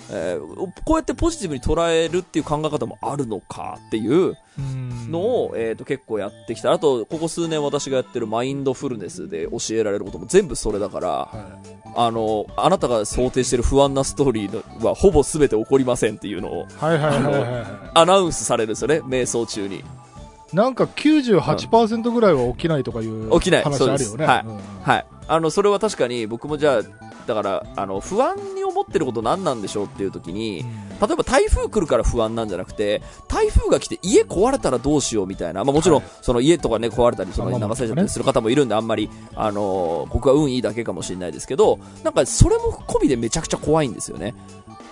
[0.09, 6.71] えーこうやってポジティブに捉えるっていう考え方もあるのかっていううんのを、えーっと結構やってきた。
[6.71, 11.59] あと、ここ数年私がやってるマインドフルネスで教えられることも全部それだから、は
[11.95, 16.67] あの、あなたが想定してる不安なストーリーはほぼ全て起こりませんっていうのを
[17.93, 19.77] アナウンスされるんですよね、瞑想中に。
[19.77, 19.83] い。
[20.53, 23.97] なんか98%ぐらいは起きないとかいう起きない話あるよね。
[24.05, 25.05] そうですはいうんはい。
[25.27, 26.81] あの、それは確かに僕もじゃあ、
[27.27, 30.65] だから、あの、不安に思ってること何なんでしょうっていう時に、
[31.01, 44.33] 例えば台風来るから不安なんじゃなくて、台風が来て家壊れたらどうしようみたいな、まあもちろん、はいその家とかね、壊れたり、その流されちゃったりする方もいるんで、あんまり、あのー僕は運いいだけかもしれないですけど、なんかそれも込みでめちゃくちゃ怖いんですよね。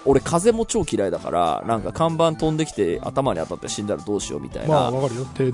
[0.05, 4.91] 俺風も超嫌いだから、なんか看板飛んできて頭に当たって死んだらどうしようみたいな。
[4.91, 4.99] ま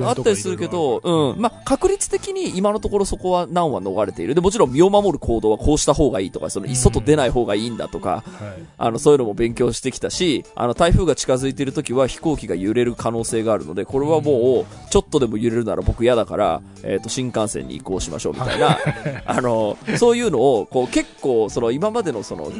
[0.07, 1.41] あったりするけど、うん。
[1.41, 4.35] まあ、確率的に今のところそこは難は逃れている。
[4.35, 8.21] で、もちろん身を守る行動はこうした方がいいとか、その、うん外出ない方がいいんだとか、は
[8.57, 8.63] い。
[8.77, 18.79] あの、そういうのも勉強してきたし、あの、台風が近づいている時は飛行機が揺れる可能性があるので、これはもう、ちょっとでも揺れるなら僕嫌だから、えっ、と、新幹線に移行しましょうみたいな、
[19.25, 22.51] あの、そういうのを、こう、結構、その、今までのその、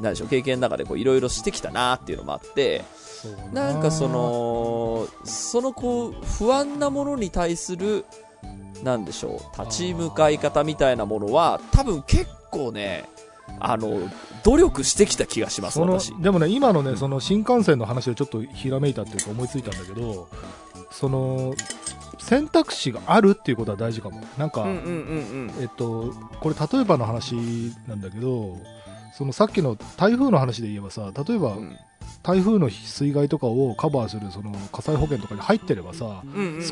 [0.00, 2.84] なんでしょう、経験の中でこう、いろいろしてきたなっていうのもあって、
[3.52, 8.04] なんかそ、の、そのこう、不安なものに対する、
[8.82, 13.04] なんでしょう、立ち向かい方みたいなものは、多分結構ね、
[13.60, 14.10] あの、
[14.42, 15.80] 努力してきた気がします。
[16.20, 20.28] でもね、今のね、その新幹線の話でちょっとひらめいたっていうか思いついたんだけど、
[20.90, 21.54] その、
[22.18, 24.22] 選択肢があるっていうことは大事かも。
[24.38, 27.34] なんか、えっと、これ例えばの話
[27.86, 28.56] なんだけど、
[29.16, 31.76] そのさっきの台風の話で言えばさ、例えばうん。
[32.22, 36.22] 台風の水害とかをカバーするその火災保険とかに入ってればさ、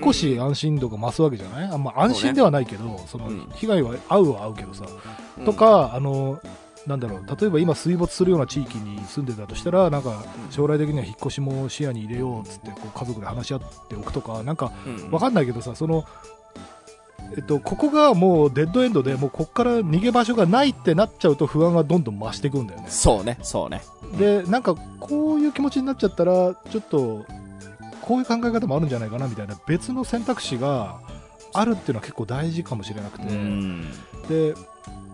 [0.02, 1.68] 少し安心度が増すわけじゃない？
[1.68, 3.48] あんま安心ではないけど、そのうん。
[3.54, 4.84] 被害は合うは合うけどさ、
[5.38, 5.44] うん。
[5.44, 6.40] とか、あの、
[6.86, 15.10] なんだろう、例えば今水没するような地域に住んでたとしたら、なんか将来的には引っ越しも視野に入れようっつって、こう家族で話し合っておくとか、なんかうん。
[15.10, 16.04] わかんないけどさ、その、
[17.36, 22.86] えっと、ここがもうデッドエンドで、もうここから逃げ場所がないってなっちゃうと不安がどんどん増していくんだよね。
[22.88, 23.82] そうね、そうね。
[24.18, 27.24] で、なんかこういう気持ちになっちゃったら、ちょっと、
[28.02, 31.00] こういう考え方もあるんじゃないかなみたいな別の選択肢が
[31.52, 33.90] あるっていうのは結構大事かもしれなくて、うん。
[34.28, 34.54] で、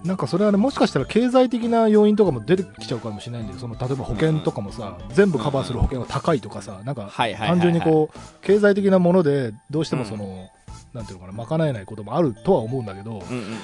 [0.05, 3.59] なんかそれはね、もしかしたら経済的な要因とかも出てきちゃうかもしれないんだよ。
[3.59, 7.11] その、例えば保険とかもさ、全部カバーする保険が高いとかさ、なんか。
[7.15, 10.49] 単純にこう、経済的なもので、どうしてもその、
[10.93, 13.57] なんていうのかな、賄えないこともあるとは思うんだけど、うんうんうん。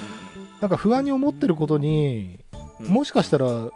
[0.61, 3.71] なんか不安に思ってることに、うんもしかしたら、ん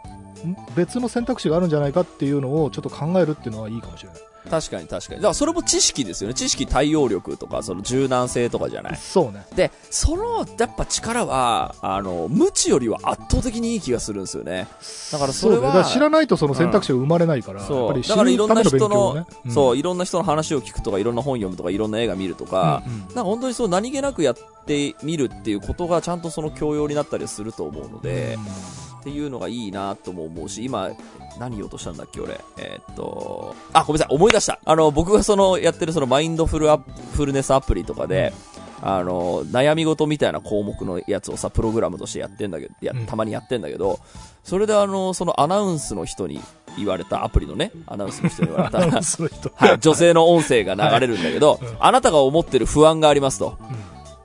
[0.74, 4.20] 別の選択肢があるんじゃないかっていうのをちょっと考えるっていうのはいいかもしれない。
[4.48, 5.16] 確かに確かに。
[5.18, 6.34] だからそれも知識ですよね。
[6.34, 8.96] 知識対応力とか、その柔軟性とかじゃない。
[8.96, 9.44] そうね。
[9.54, 14.66] で、その、やっぱ力は、あの、無知よりは圧倒的にいい気がするんですよね。
[15.12, 17.92] だからそれはうねだから知らないとその選択肢が生まれないから、やっそう。
[17.92, 19.26] ぱり知だからいろんな人の、強をね。
[19.50, 28.38] そう、んいろんな人の話を聞くとか、いろんな本読むとか、いろんな映画見るとか、うんうんなんか本当にそう何気なくやってみるっていうことがちゃんとその教養になったりすると思うので、
[29.00, 30.90] っていうのがいいなとも思うし、今、
[31.38, 32.38] 何言おうとしたんだっけ、俺。
[32.58, 34.60] えーっと、あ、ごめんなさい、思い出した。
[34.64, 38.32] あの、僕がその、やってるそのマインドフルアップフルネスアプリとかで、
[38.82, 44.00] あの、悩み事みたいな項目のやつをさ、プログラムとしてやってんだけど、やうん、たまにやってんだけど、
[44.44, 46.40] それであの、そのアナウンスの人に
[46.76, 48.78] 言われた、アプリのね、アナウンスの人に言われた。
[49.54, 53.58] はい、女性の音声が流れるんだけど、あなたが思ってる不安がありますと。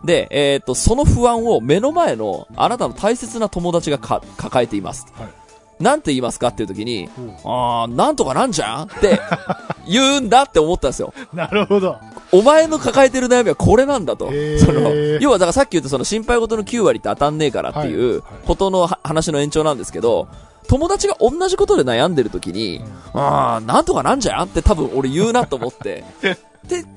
[0.05, 5.05] で、えっ、と、その不安を目の前のあなたの大切な友達がか抱えています。
[5.13, 5.29] はい。
[5.79, 7.09] なんて言いますかっていう時に、
[7.43, 9.19] おあー、なんとかなんじゃんって
[9.87, 11.13] 言うんだって思ったんですよ。
[11.33, 11.97] なるほど。
[12.31, 14.27] お前の抱えてる悩みはこれなんだと。
[14.27, 20.27] その、要はだからさっき言ったその心配事の9割って当たんねえからっていうことのは話の延長なんですけど、
[20.67, 22.81] 友達が同じことで悩んでる時に、
[23.13, 26.05] あー、なんとかなんじゃんって多分俺言うなと思って。
[26.65, 26.89] って考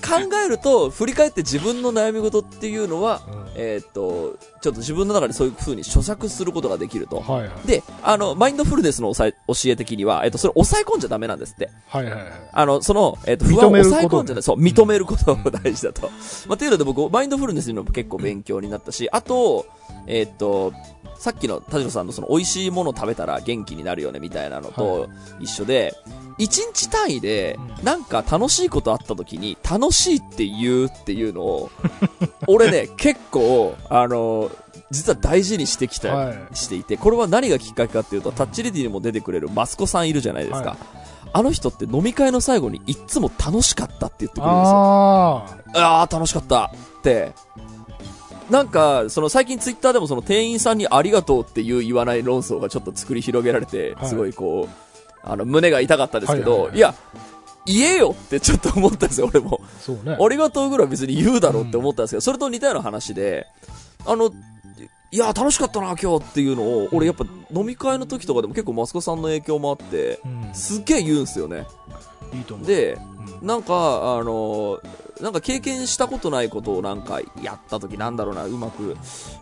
[0.45, 7.21] えると、振り返って自分の悩み事っていうのは、うんえーっと、ちょっと自分の中でそういう風に咀嚼することができると。
[7.21, 7.66] はいはい。
[7.66, 11.71] で、あの、マインドフルネスの教え教え的には、えっと、それ抑え込んじゃダメなんですって。
[11.87, 12.25] はいはいはい。
[12.53, 14.43] あの、その、えっ、と、不安を抑え込んじゃない。
[14.43, 16.11] そう、認めることが大事だと。
[16.47, 19.66] まあ、というので僕、マインドフルネスの結構勉強になったし、あと、
[20.07, 20.72] えっ、と、
[21.18, 25.09] さっきの田代さんのその美味しいもの食べたら元気になるよねみたいなのと
[25.41, 25.95] 一緒で、
[26.39, 31.70] 一日単位でなんか楽しいことあった時に楽しいって言うっていうのを、
[32.47, 34.51] 俺ね、結構、あの、
[34.91, 40.70] 実は大事にしてきた、はいしていて、これは何がきっかけかっていうと、タッチレディにも出てくれるマスコさんいるじゃないですか。
[40.70, 40.78] はい
[41.32, 44.76] あの人って飲み会の最後にいっつも楽しかったって言ってくれるんですよ。
[45.74, 47.32] ああ楽しかったって。
[48.51, 54.88] なんか、その最近ツイッターでもその店員さんにありがとうっていう言わない論争がちょっと作り広げられて、はいすごいこう、
[55.22, 56.94] あの、胸が痛かったですけど、いはいはいはいや、
[57.66, 59.61] 言えよってちょっと思ったんですよ、俺も。
[59.62, 60.16] あ、そうね。
[60.18, 63.46] ありがとうぐらい別に言うだろうって思ったんですけど、それと似たような話で、
[64.07, 64.32] あの、
[65.11, 67.24] いや、楽しかったな、今日っていうのを、俺やっぱ
[67.55, 71.66] 飲み会の時とかでも結構マスコさんの影響もあって、うんすっげえ言うんすよね。
[72.34, 72.66] いいと思う。
[72.66, 72.99] で、
[73.40, 74.80] うん、なんか、あの、
[75.21, 78.97] なんか経験したことないことをなんかやった時なんだろうな、うまく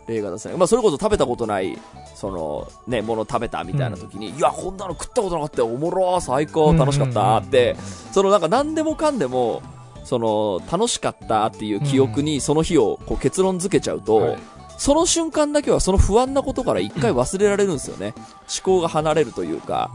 [0.07, 0.59] 例が出せない。
[0.59, 1.79] まあそれこそ食べたことない、
[2.15, 7.77] その、ね、もの食べたみたいな時に、いや、こんなの食ったことなかったよ、おもろー、最高、楽しかったって、
[8.13, 9.63] そのなんか何でもかんでも、
[10.05, 14.39] その、楽しかったっていう記憶にその日をこう結論付けちゃうと、はい
[14.79, 18.13] その瞬間だけはその不安なことから一回忘れられるんですよね。
[18.15, 19.91] 思考が離れるというか。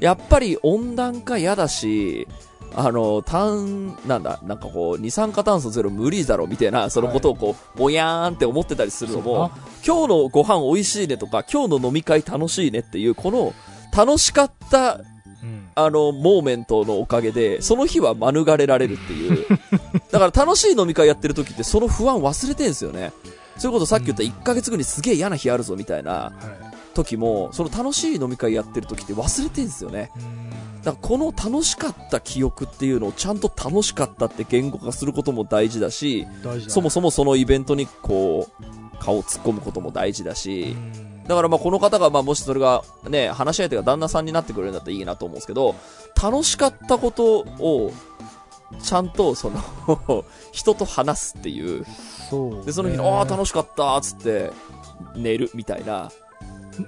[0.00, 2.28] やっぱり温暖化嫌だし、
[2.74, 9.50] あの、炭、なんだ、なんかこう、二酸化炭素ゼロ無理だろみたいな、そのことをこう、ぼやーんって思ってたりするのも、
[9.86, 13.54] 今日のご飯美味しいねとか、今日の飲み会楽しいねっていう、この、
[13.96, 15.00] 楽しかった、
[15.42, 19.46] うんあの、モーメントのおかげで、その日は免れられるっていう。
[20.10, 23.12] だから楽しい飲み会やってる時って、その不安忘れてんすよね。
[23.58, 26.32] そういうことさっき言った1ヶ月後にすげえ嫌な日あるぞみたいなは
[26.72, 30.10] い時も、その楽しい飲み会やってる時って忘れてんすよね。
[30.86, 45.74] うんだからこの楽しかった記憶っていうのをちゃんと楽しかったって言語化することも大事だし、大事だねそもそもそのイベントにこう、顔を突っ込むことも大事だうし、んだからまあこの方がまあもしそれがね、話し相手が旦那さんになってくれるんだったらいいなと思うんですけど、
[46.22, 47.92] 楽しかったことを、
[48.80, 51.84] ちゃんとその、 人と話すっていう。
[52.30, 54.52] そうねで、その日に、ああ、楽しかったっつって、
[55.16, 56.12] 寝るみたいな。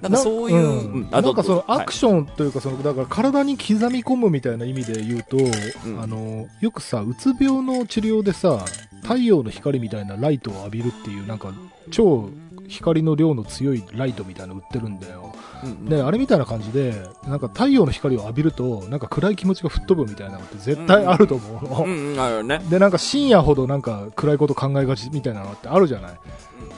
[0.01, 8.63] なんかそういう、んうんなんかそのはいアクションというか、その、だから体に刻み込むみたいな意味で言うと、んあの、よくさ、うつ病の治療でさ、
[9.03, 11.53] 太陽の光みたいなライトを浴びるっていう、なんか、
[11.91, 12.29] 超
[12.67, 15.33] 光の量の強いライトみたいなの売ってるんだよ。
[15.63, 16.93] うんうんで、あれみたいな感じで、
[17.27, 21.83] なんか太陽の光を浴びると、なんか暗い気持ちが吹っ飛ぶみたいなのって絶対あると思うの。
[21.85, 22.61] うんね。
[22.69, 26.11] で、なんか深夜ほどなんか暗いこと考えがちみたいなのってあるじゃない。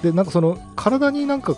[0.01, 1.55] で、なんかその体になんか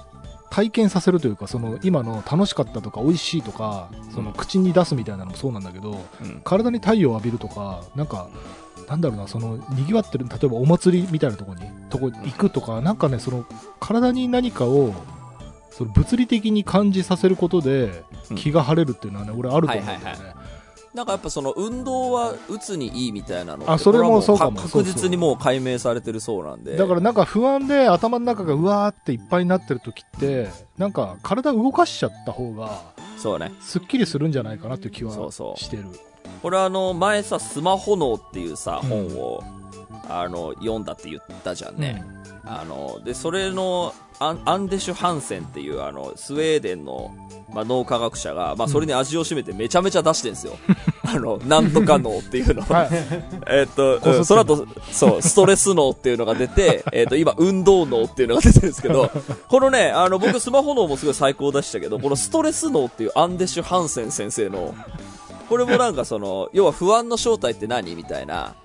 [0.53, 6.41] 体験させるというか、その今の楽しかったとか美味しいとか、その口に出すみたいなのもそうなんだけど、うん。
[6.43, 8.29] 体に太陽を浴びるとか、なんか、
[8.87, 13.47] なんだろうな、その、賑わってる、例えばお祭りみたいなとこに、とこ行くとか、なんかね、その、
[13.79, 14.93] 体に何かを、
[15.71, 18.37] その物理的に感じさせることでうん。
[18.37, 20.05] 気が晴れるっていうのはね、俺あると思うんだよね。
[20.05, 20.42] はいはい
[20.93, 26.77] なんかやっぱその運動はうつにいいみたいなのあそれもそうかもか確実にもう解明されてるそうなんで。
[26.77, 32.81] だからなんか不安で頭の中がうわーっていっぱいになってる時って、なんか体動かしちゃった方が、
[33.17, 33.51] そうね。
[33.59, 35.85] すっきりするんじゃないかなっていう気はしてる。
[36.41, 39.43] これあの、前さ、スマホ脳っていうさ、うん本を、
[40.09, 42.03] あの、読んだって言ったじゃんね。
[42.45, 43.93] あの、で、それの、
[44.29, 47.15] アンデシュ・ハンセンっていう、あの、スウェーデンの、
[47.53, 50.57] まあ、脳科学者が、まあ、それに味を占めてめちゃめちゃ出してんですよ。
[51.03, 52.65] あの、なんとか脳っていうのを。
[52.73, 52.89] はい。
[53.47, 59.11] えっと、その後、そう、ストレス脳っていうのが出て、 えっと、今、運動脳っていうのが出てるんですけど、
[59.47, 64.73] このね、あの、僕、スマホ脳もすごい最高でしたけど、このストレス脳っていうアンデシュ・ハンセン先生の、
[65.49, 67.95] これもなんかその、要は不安の正体って何？
[67.95, 68.55] みたいな、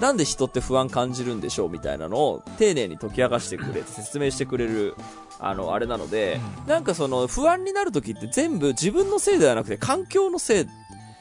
[0.00, 4.94] なんで人って不安感じるんでしょうみたいなのを丁寧に解き明かしてくれて説明してくれる、
[5.40, 10.66] あの、あれなので、なんかその不安になる時って全部自分のせいではなくて環境のせい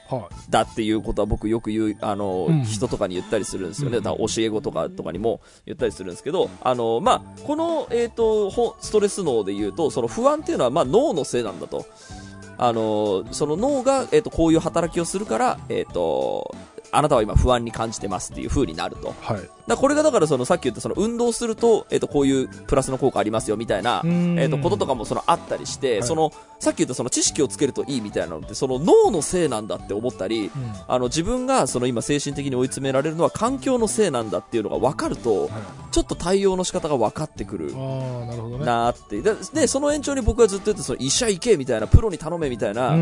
[0.07, 3.97] はだっていうことは僕よく言う、あの、うん人とかに言ったりするんですよね。
[3.97, 11.85] うんだから教え子とかとかにも言ったりするんですけど、あの、まあ、この、えっ、と、ほストレス脳で言うと、その不安っていうのは、まあ、脳のせいなんだと。
[12.57, 16.55] あの、その脳が、えっ、と、こういう働きをするから、えっ、と、
[16.91, 19.13] あなたは今不安に感じてますっていう風になると。
[19.21, 19.49] はい。
[19.67, 24.39] だこれがだからそのさっき言ったその運動すると、えっ、と、こういうプラスの効果ありますよみたいな、うん。
[24.39, 26.07] えっ、と、こととかもそのあったりして、はい。
[26.07, 30.51] その、さっき言ったその知識をつけるといいみたいなのって、その脳のせいなんだって思ったり、うん。
[30.87, 35.51] あの、自分がその今精神的に追い詰められるのは環境のせいなんだっていうのが分かると、はい。
[35.91, 37.73] ちょっと対応の仕方が分かってくる。
[38.63, 39.21] なって。
[39.21, 42.95] ででその延長に僕はずっと言ってその医者行けみたいなプロに頼めみたいな。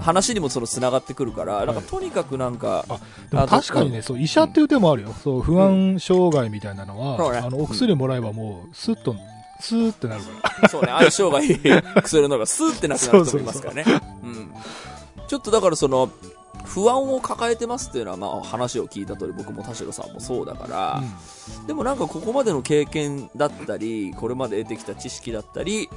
[0.00, 1.82] 話にもその繋がってくるから、なんかはい。
[1.84, 2.84] とにかくなんか、
[3.30, 5.14] 確かにね、そう、医者っていう手もあるよ。
[5.22, 9.14] そう、不安障害みたいなのは、ねあの、お薬もらえばもう、スッと、
[9.60, 10.68] スーってなるから。
[10.68, 11.58] そうね、相性がいい
[12.02, 13.84] 薬の方がスーってなくなる人もいますからね。
[14.22, 14.52] うん。
[15.28, 16.10] ちょっとだからその、
[16.64, 21.02] 不安を抱えてますっていうのは、まあ話を聞いた通り僕も田代さんもそうだから、
[21.66, 25.88] でもなんかここまでの経験だったり、これまで得てきた知識だったり、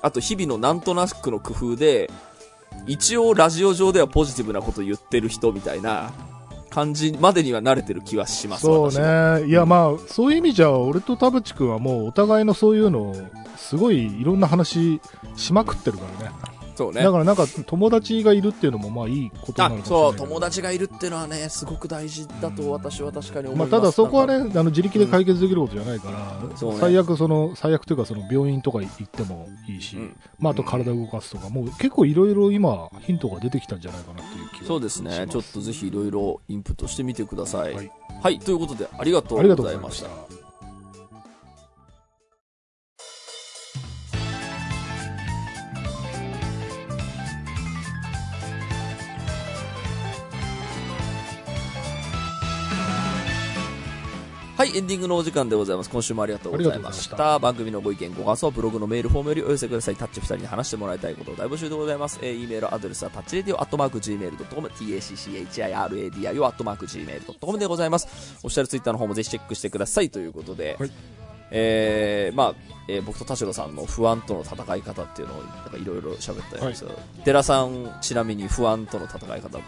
[0.00, 2.10] あと日々のなんとなくの工夫で、
[2.86, 6.12] 一応ラジオ上ではポジティブなこと言ってる人みたいな
[6.74, 8.90] 感じまでには慣れてる気はします、そう。
[8.90, 9.46] ね。
[9.46, 13.16] いや、まあ、そういう意味じゃ、俺と田淵君はもう、お互いのそういうのを、
[13.56, 15.00] すごいいろんな話
[15.36, 16.32] しまくってるからね。
[16.74, 17.12] そうねだ。
[17.12, 23.70] からなんか、友達がいるっていうのも、まあ、いいことなあのかもしれないそう、友達がいるっていうのはね、すごく大事だと私は確かに思いまあ、ます。
[23.70, 35.26] ただそこはね、あの自力で解決できることじゃないから、そうね最悪その、最悪というかその病院とか行ってもいいし、うんまあ、あと体を動かすとか、もう結構いろいろ今、ヒントが出てきたんじゃないかなっていう気がそうですね。
[35.30, 37.74] ちょっとぜひいろいろインプットしてみてください。
[37.74, 37.82] は
[38.22, 38.38] はいい。
[38.38, 40.33] ということで、ありがとうございました
[54.64, 55.90] はい、エンディングのお時間でございます。
[55.90, 57.38] 今週もありがとうございましありがとうございまた。
[57.38, 59.96] 番組のご意見、ご感想はブログのメールフォームよりお寄せください。
[59.96, 62.18] タッチ2人に話してもらいたいことを大募集でございます。
[62.22, 68.38] えー、e メールアドレスはタッチレディオアットマーク Gmail.com、tacchiradio アットマーク Gmail.com でございます。
[68.38, 70.90] オフィシャルツイッターの方もぜひチェックしてくださいということで、はい
[71.50, 72.54] えー、まあ、
[72.88, 79.58] えー僕と田代さんの不安との戦い方っていうのをなんかいろいろ喋ったんですけど、寺さん、ちなみに不安との戦い方、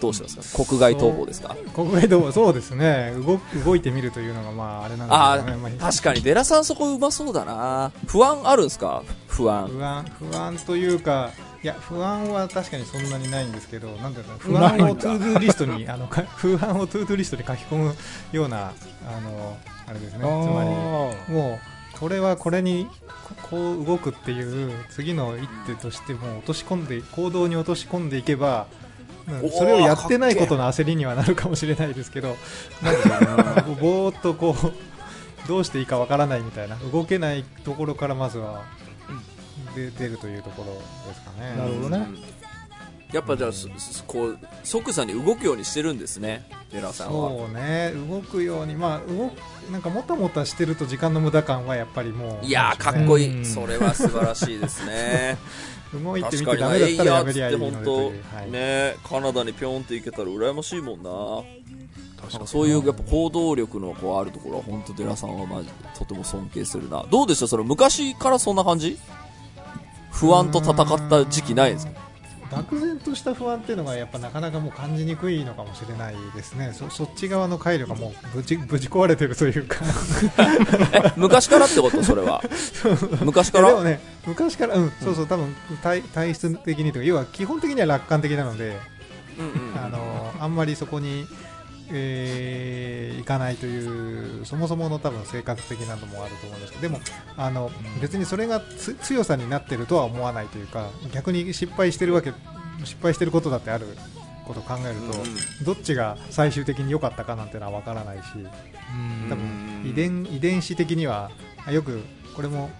[0.00, 0.64] どうしてますか？
[0.64, 1.56] 国外逃亡ですか？
[1.74, 3.12] 国外どうそうですね。
[3.24, 7.92] 動く動いてみるというのがまああれなんあですね、まあ、確かに、デラさんそこうまそうだな。
[8.06, 9.02] 不安あるんですか？
[9.26, 9.66] 不安。
[9.68, 11.30] 不安不安というか
[11.62, 17.94] いや不安は確かにそんなにないんですけどなんていうの不安をトゥードゥーリストに あのか不安をトゥードゥーリストに書き込む
[18.30, 18.58] ような
[19.06, 19.56] あの
[19.88, 20.18] あれですね。
[20.20, 21.58] つまりあも
[21.94, 22.86] うこれはこれに
[23.42, 28.66] ここう動くっていう次の一手としてもう落とし込んで行動に落とし込んでいけば
[29.50, 32.36] それをやってないことの焦りにはなるかもしれないですけど
[32.82, 38.64] なんかな ぼーっとこうどうしていいかわからないみたいな動けないところからまずは
[39.74, 40.74] で出るというところ
[41.08, 41.56] ですかね。
[41.56, 42.38] なるほどね
[43.12, 47.30] やっぱじゃあ、すすこう、即座に動くようにしてるんですね、デラさんは。
[47.30, 49.32] そうね動くようにまあ動く
[49.72, 53.38] なんかもたもたしてると時間の無駄感はやっぱりもういやー、かっこいい。
[53.38, 55.38] うんそれは素晴らしいですね。
[55.92, 61.10] 動いてみ確かにな、てダメだったらやめりゃいいのって本当、でという、はいね、カナダにぴょんって行けたら羨ましいもんな。
[62.20, 67.06] 確なんかそういうやっぱ行動力のこうあるところは本当デラさんはまじとても尊敬するな。
[67.10, 67.46] どうでした？
[67.46, 68.98] その昔からそんな感じ？
[70.10, 71.92] 不安と戦った時期ないんですか？
[72.50, 76.72] 漠然とした不安っていうのがやっぱなかなかもう感じにくいのかもしれないですね。
[76.72, 79.76] そそっち側の回路がもうぶちぶち壊れてるというか。
[80.92, 82.42] え、 昔からってことそれは。
[83.22, 83.68] 昔から？
[83.68, 88.78] でもね昔からうんそうそう多分体体質的にというか要は基本的には楽観的なので
[89.38, 89.78] うんうん。
[89.78, 91.26] あのあんまりそこに、
[91.90, 97.00] えー、いかないというそもそもの多分性格的なのもあると思うんですけどでも
[97.36, 97.70] あの
[98.00, 102.32] 別にそれがつ強さになってるとは思わないというか逆に失敗してるわけ
[102.84, 103.86] 失敗してることだってある
[104.46, 109.28] ことを考えると、どっちが最終的に良かったかなんてのは分からないしうん。
[109.28, 111.30] 多分遺伝遺伝子的には
[111.66, 112.02] あよく
[112.34, 112.70] これも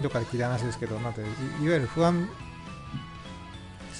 [0.00, 2.28] どっかで聞いた話ですけどなんていいわゆる不安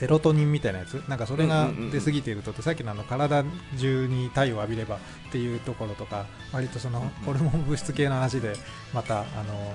[0.01, 0.95] セロトニンみたいなやつ？
[1.09, 1.91] なんかそれがうんうんうんうん。
[1.91, 3.45] 出過ぎているとってさっきのあの体
[3.79, 4.99] 中に太陽を浴びればっ
[5.31, 8.55] ていうところとか割とそのホルモン物質系の話で
[8.95, 9.75] またあの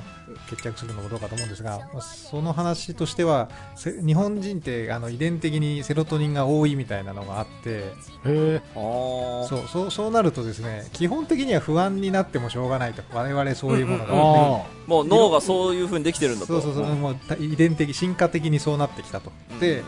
[0.49, 7.91] 決着するのもどうかと思うんですがその話としてはせ日本人ってあの遺伝的にセロトニンが多いみたいなのがあって
[8.23, 13.03] そうそうそうなるとですね基本的には不安になってもしょうがないと。
[13.13, 14.65] 我々そういうものが、も
[15.03, 16.59] う脳がそういう風にできてるんだと。
[16.61, 19.83] そうそうそう、もうた遺伝的進化的にそうなってきたと、で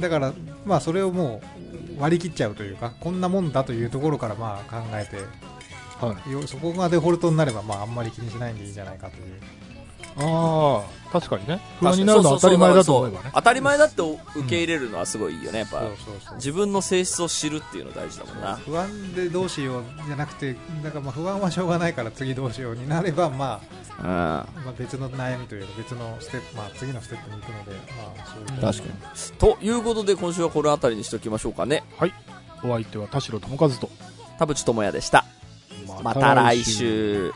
[0.00, 0.32] だから
[0.64, 1.42] まあそれをも
[1.98, 5.16] 割り切っちゃうというかこんなもんだというところからまあ考えて
[6.04, 6.30] はい。
[6.32, 9.24] よそこがデフォルトになればまああんまり気にしないんでいいんじゃないかという
[10.16, 11.60] ああ、確かにね。
[11.80, 13.30] 不安になるのは当たり前だと思えばね。
[13.34, 15.82] 当たり前だって受け入れるのはすごいいいよね、やっぱ。
[16.36, 18.56] 自分の性質を知るっていうの大事だもんな。
[18.56, 23.60] 不安でどうしようじゃなくてだからまあ不安はしょうがないから次どうしようになればま
[23.98, 24.06] うん。
[24.06, 29.38] あ、まあ、別の悩みというか別のステップ、まあ、次のステップに行くのでまあそういう確かに。
[29.38, 31.84] ということで今週はこの辺りにしておきましょうかね。
[32.62, 33.90] お相手は田代智和と。
[34.38, 35.24] 田淵智也でした。
[36.02, 37.32] また来週。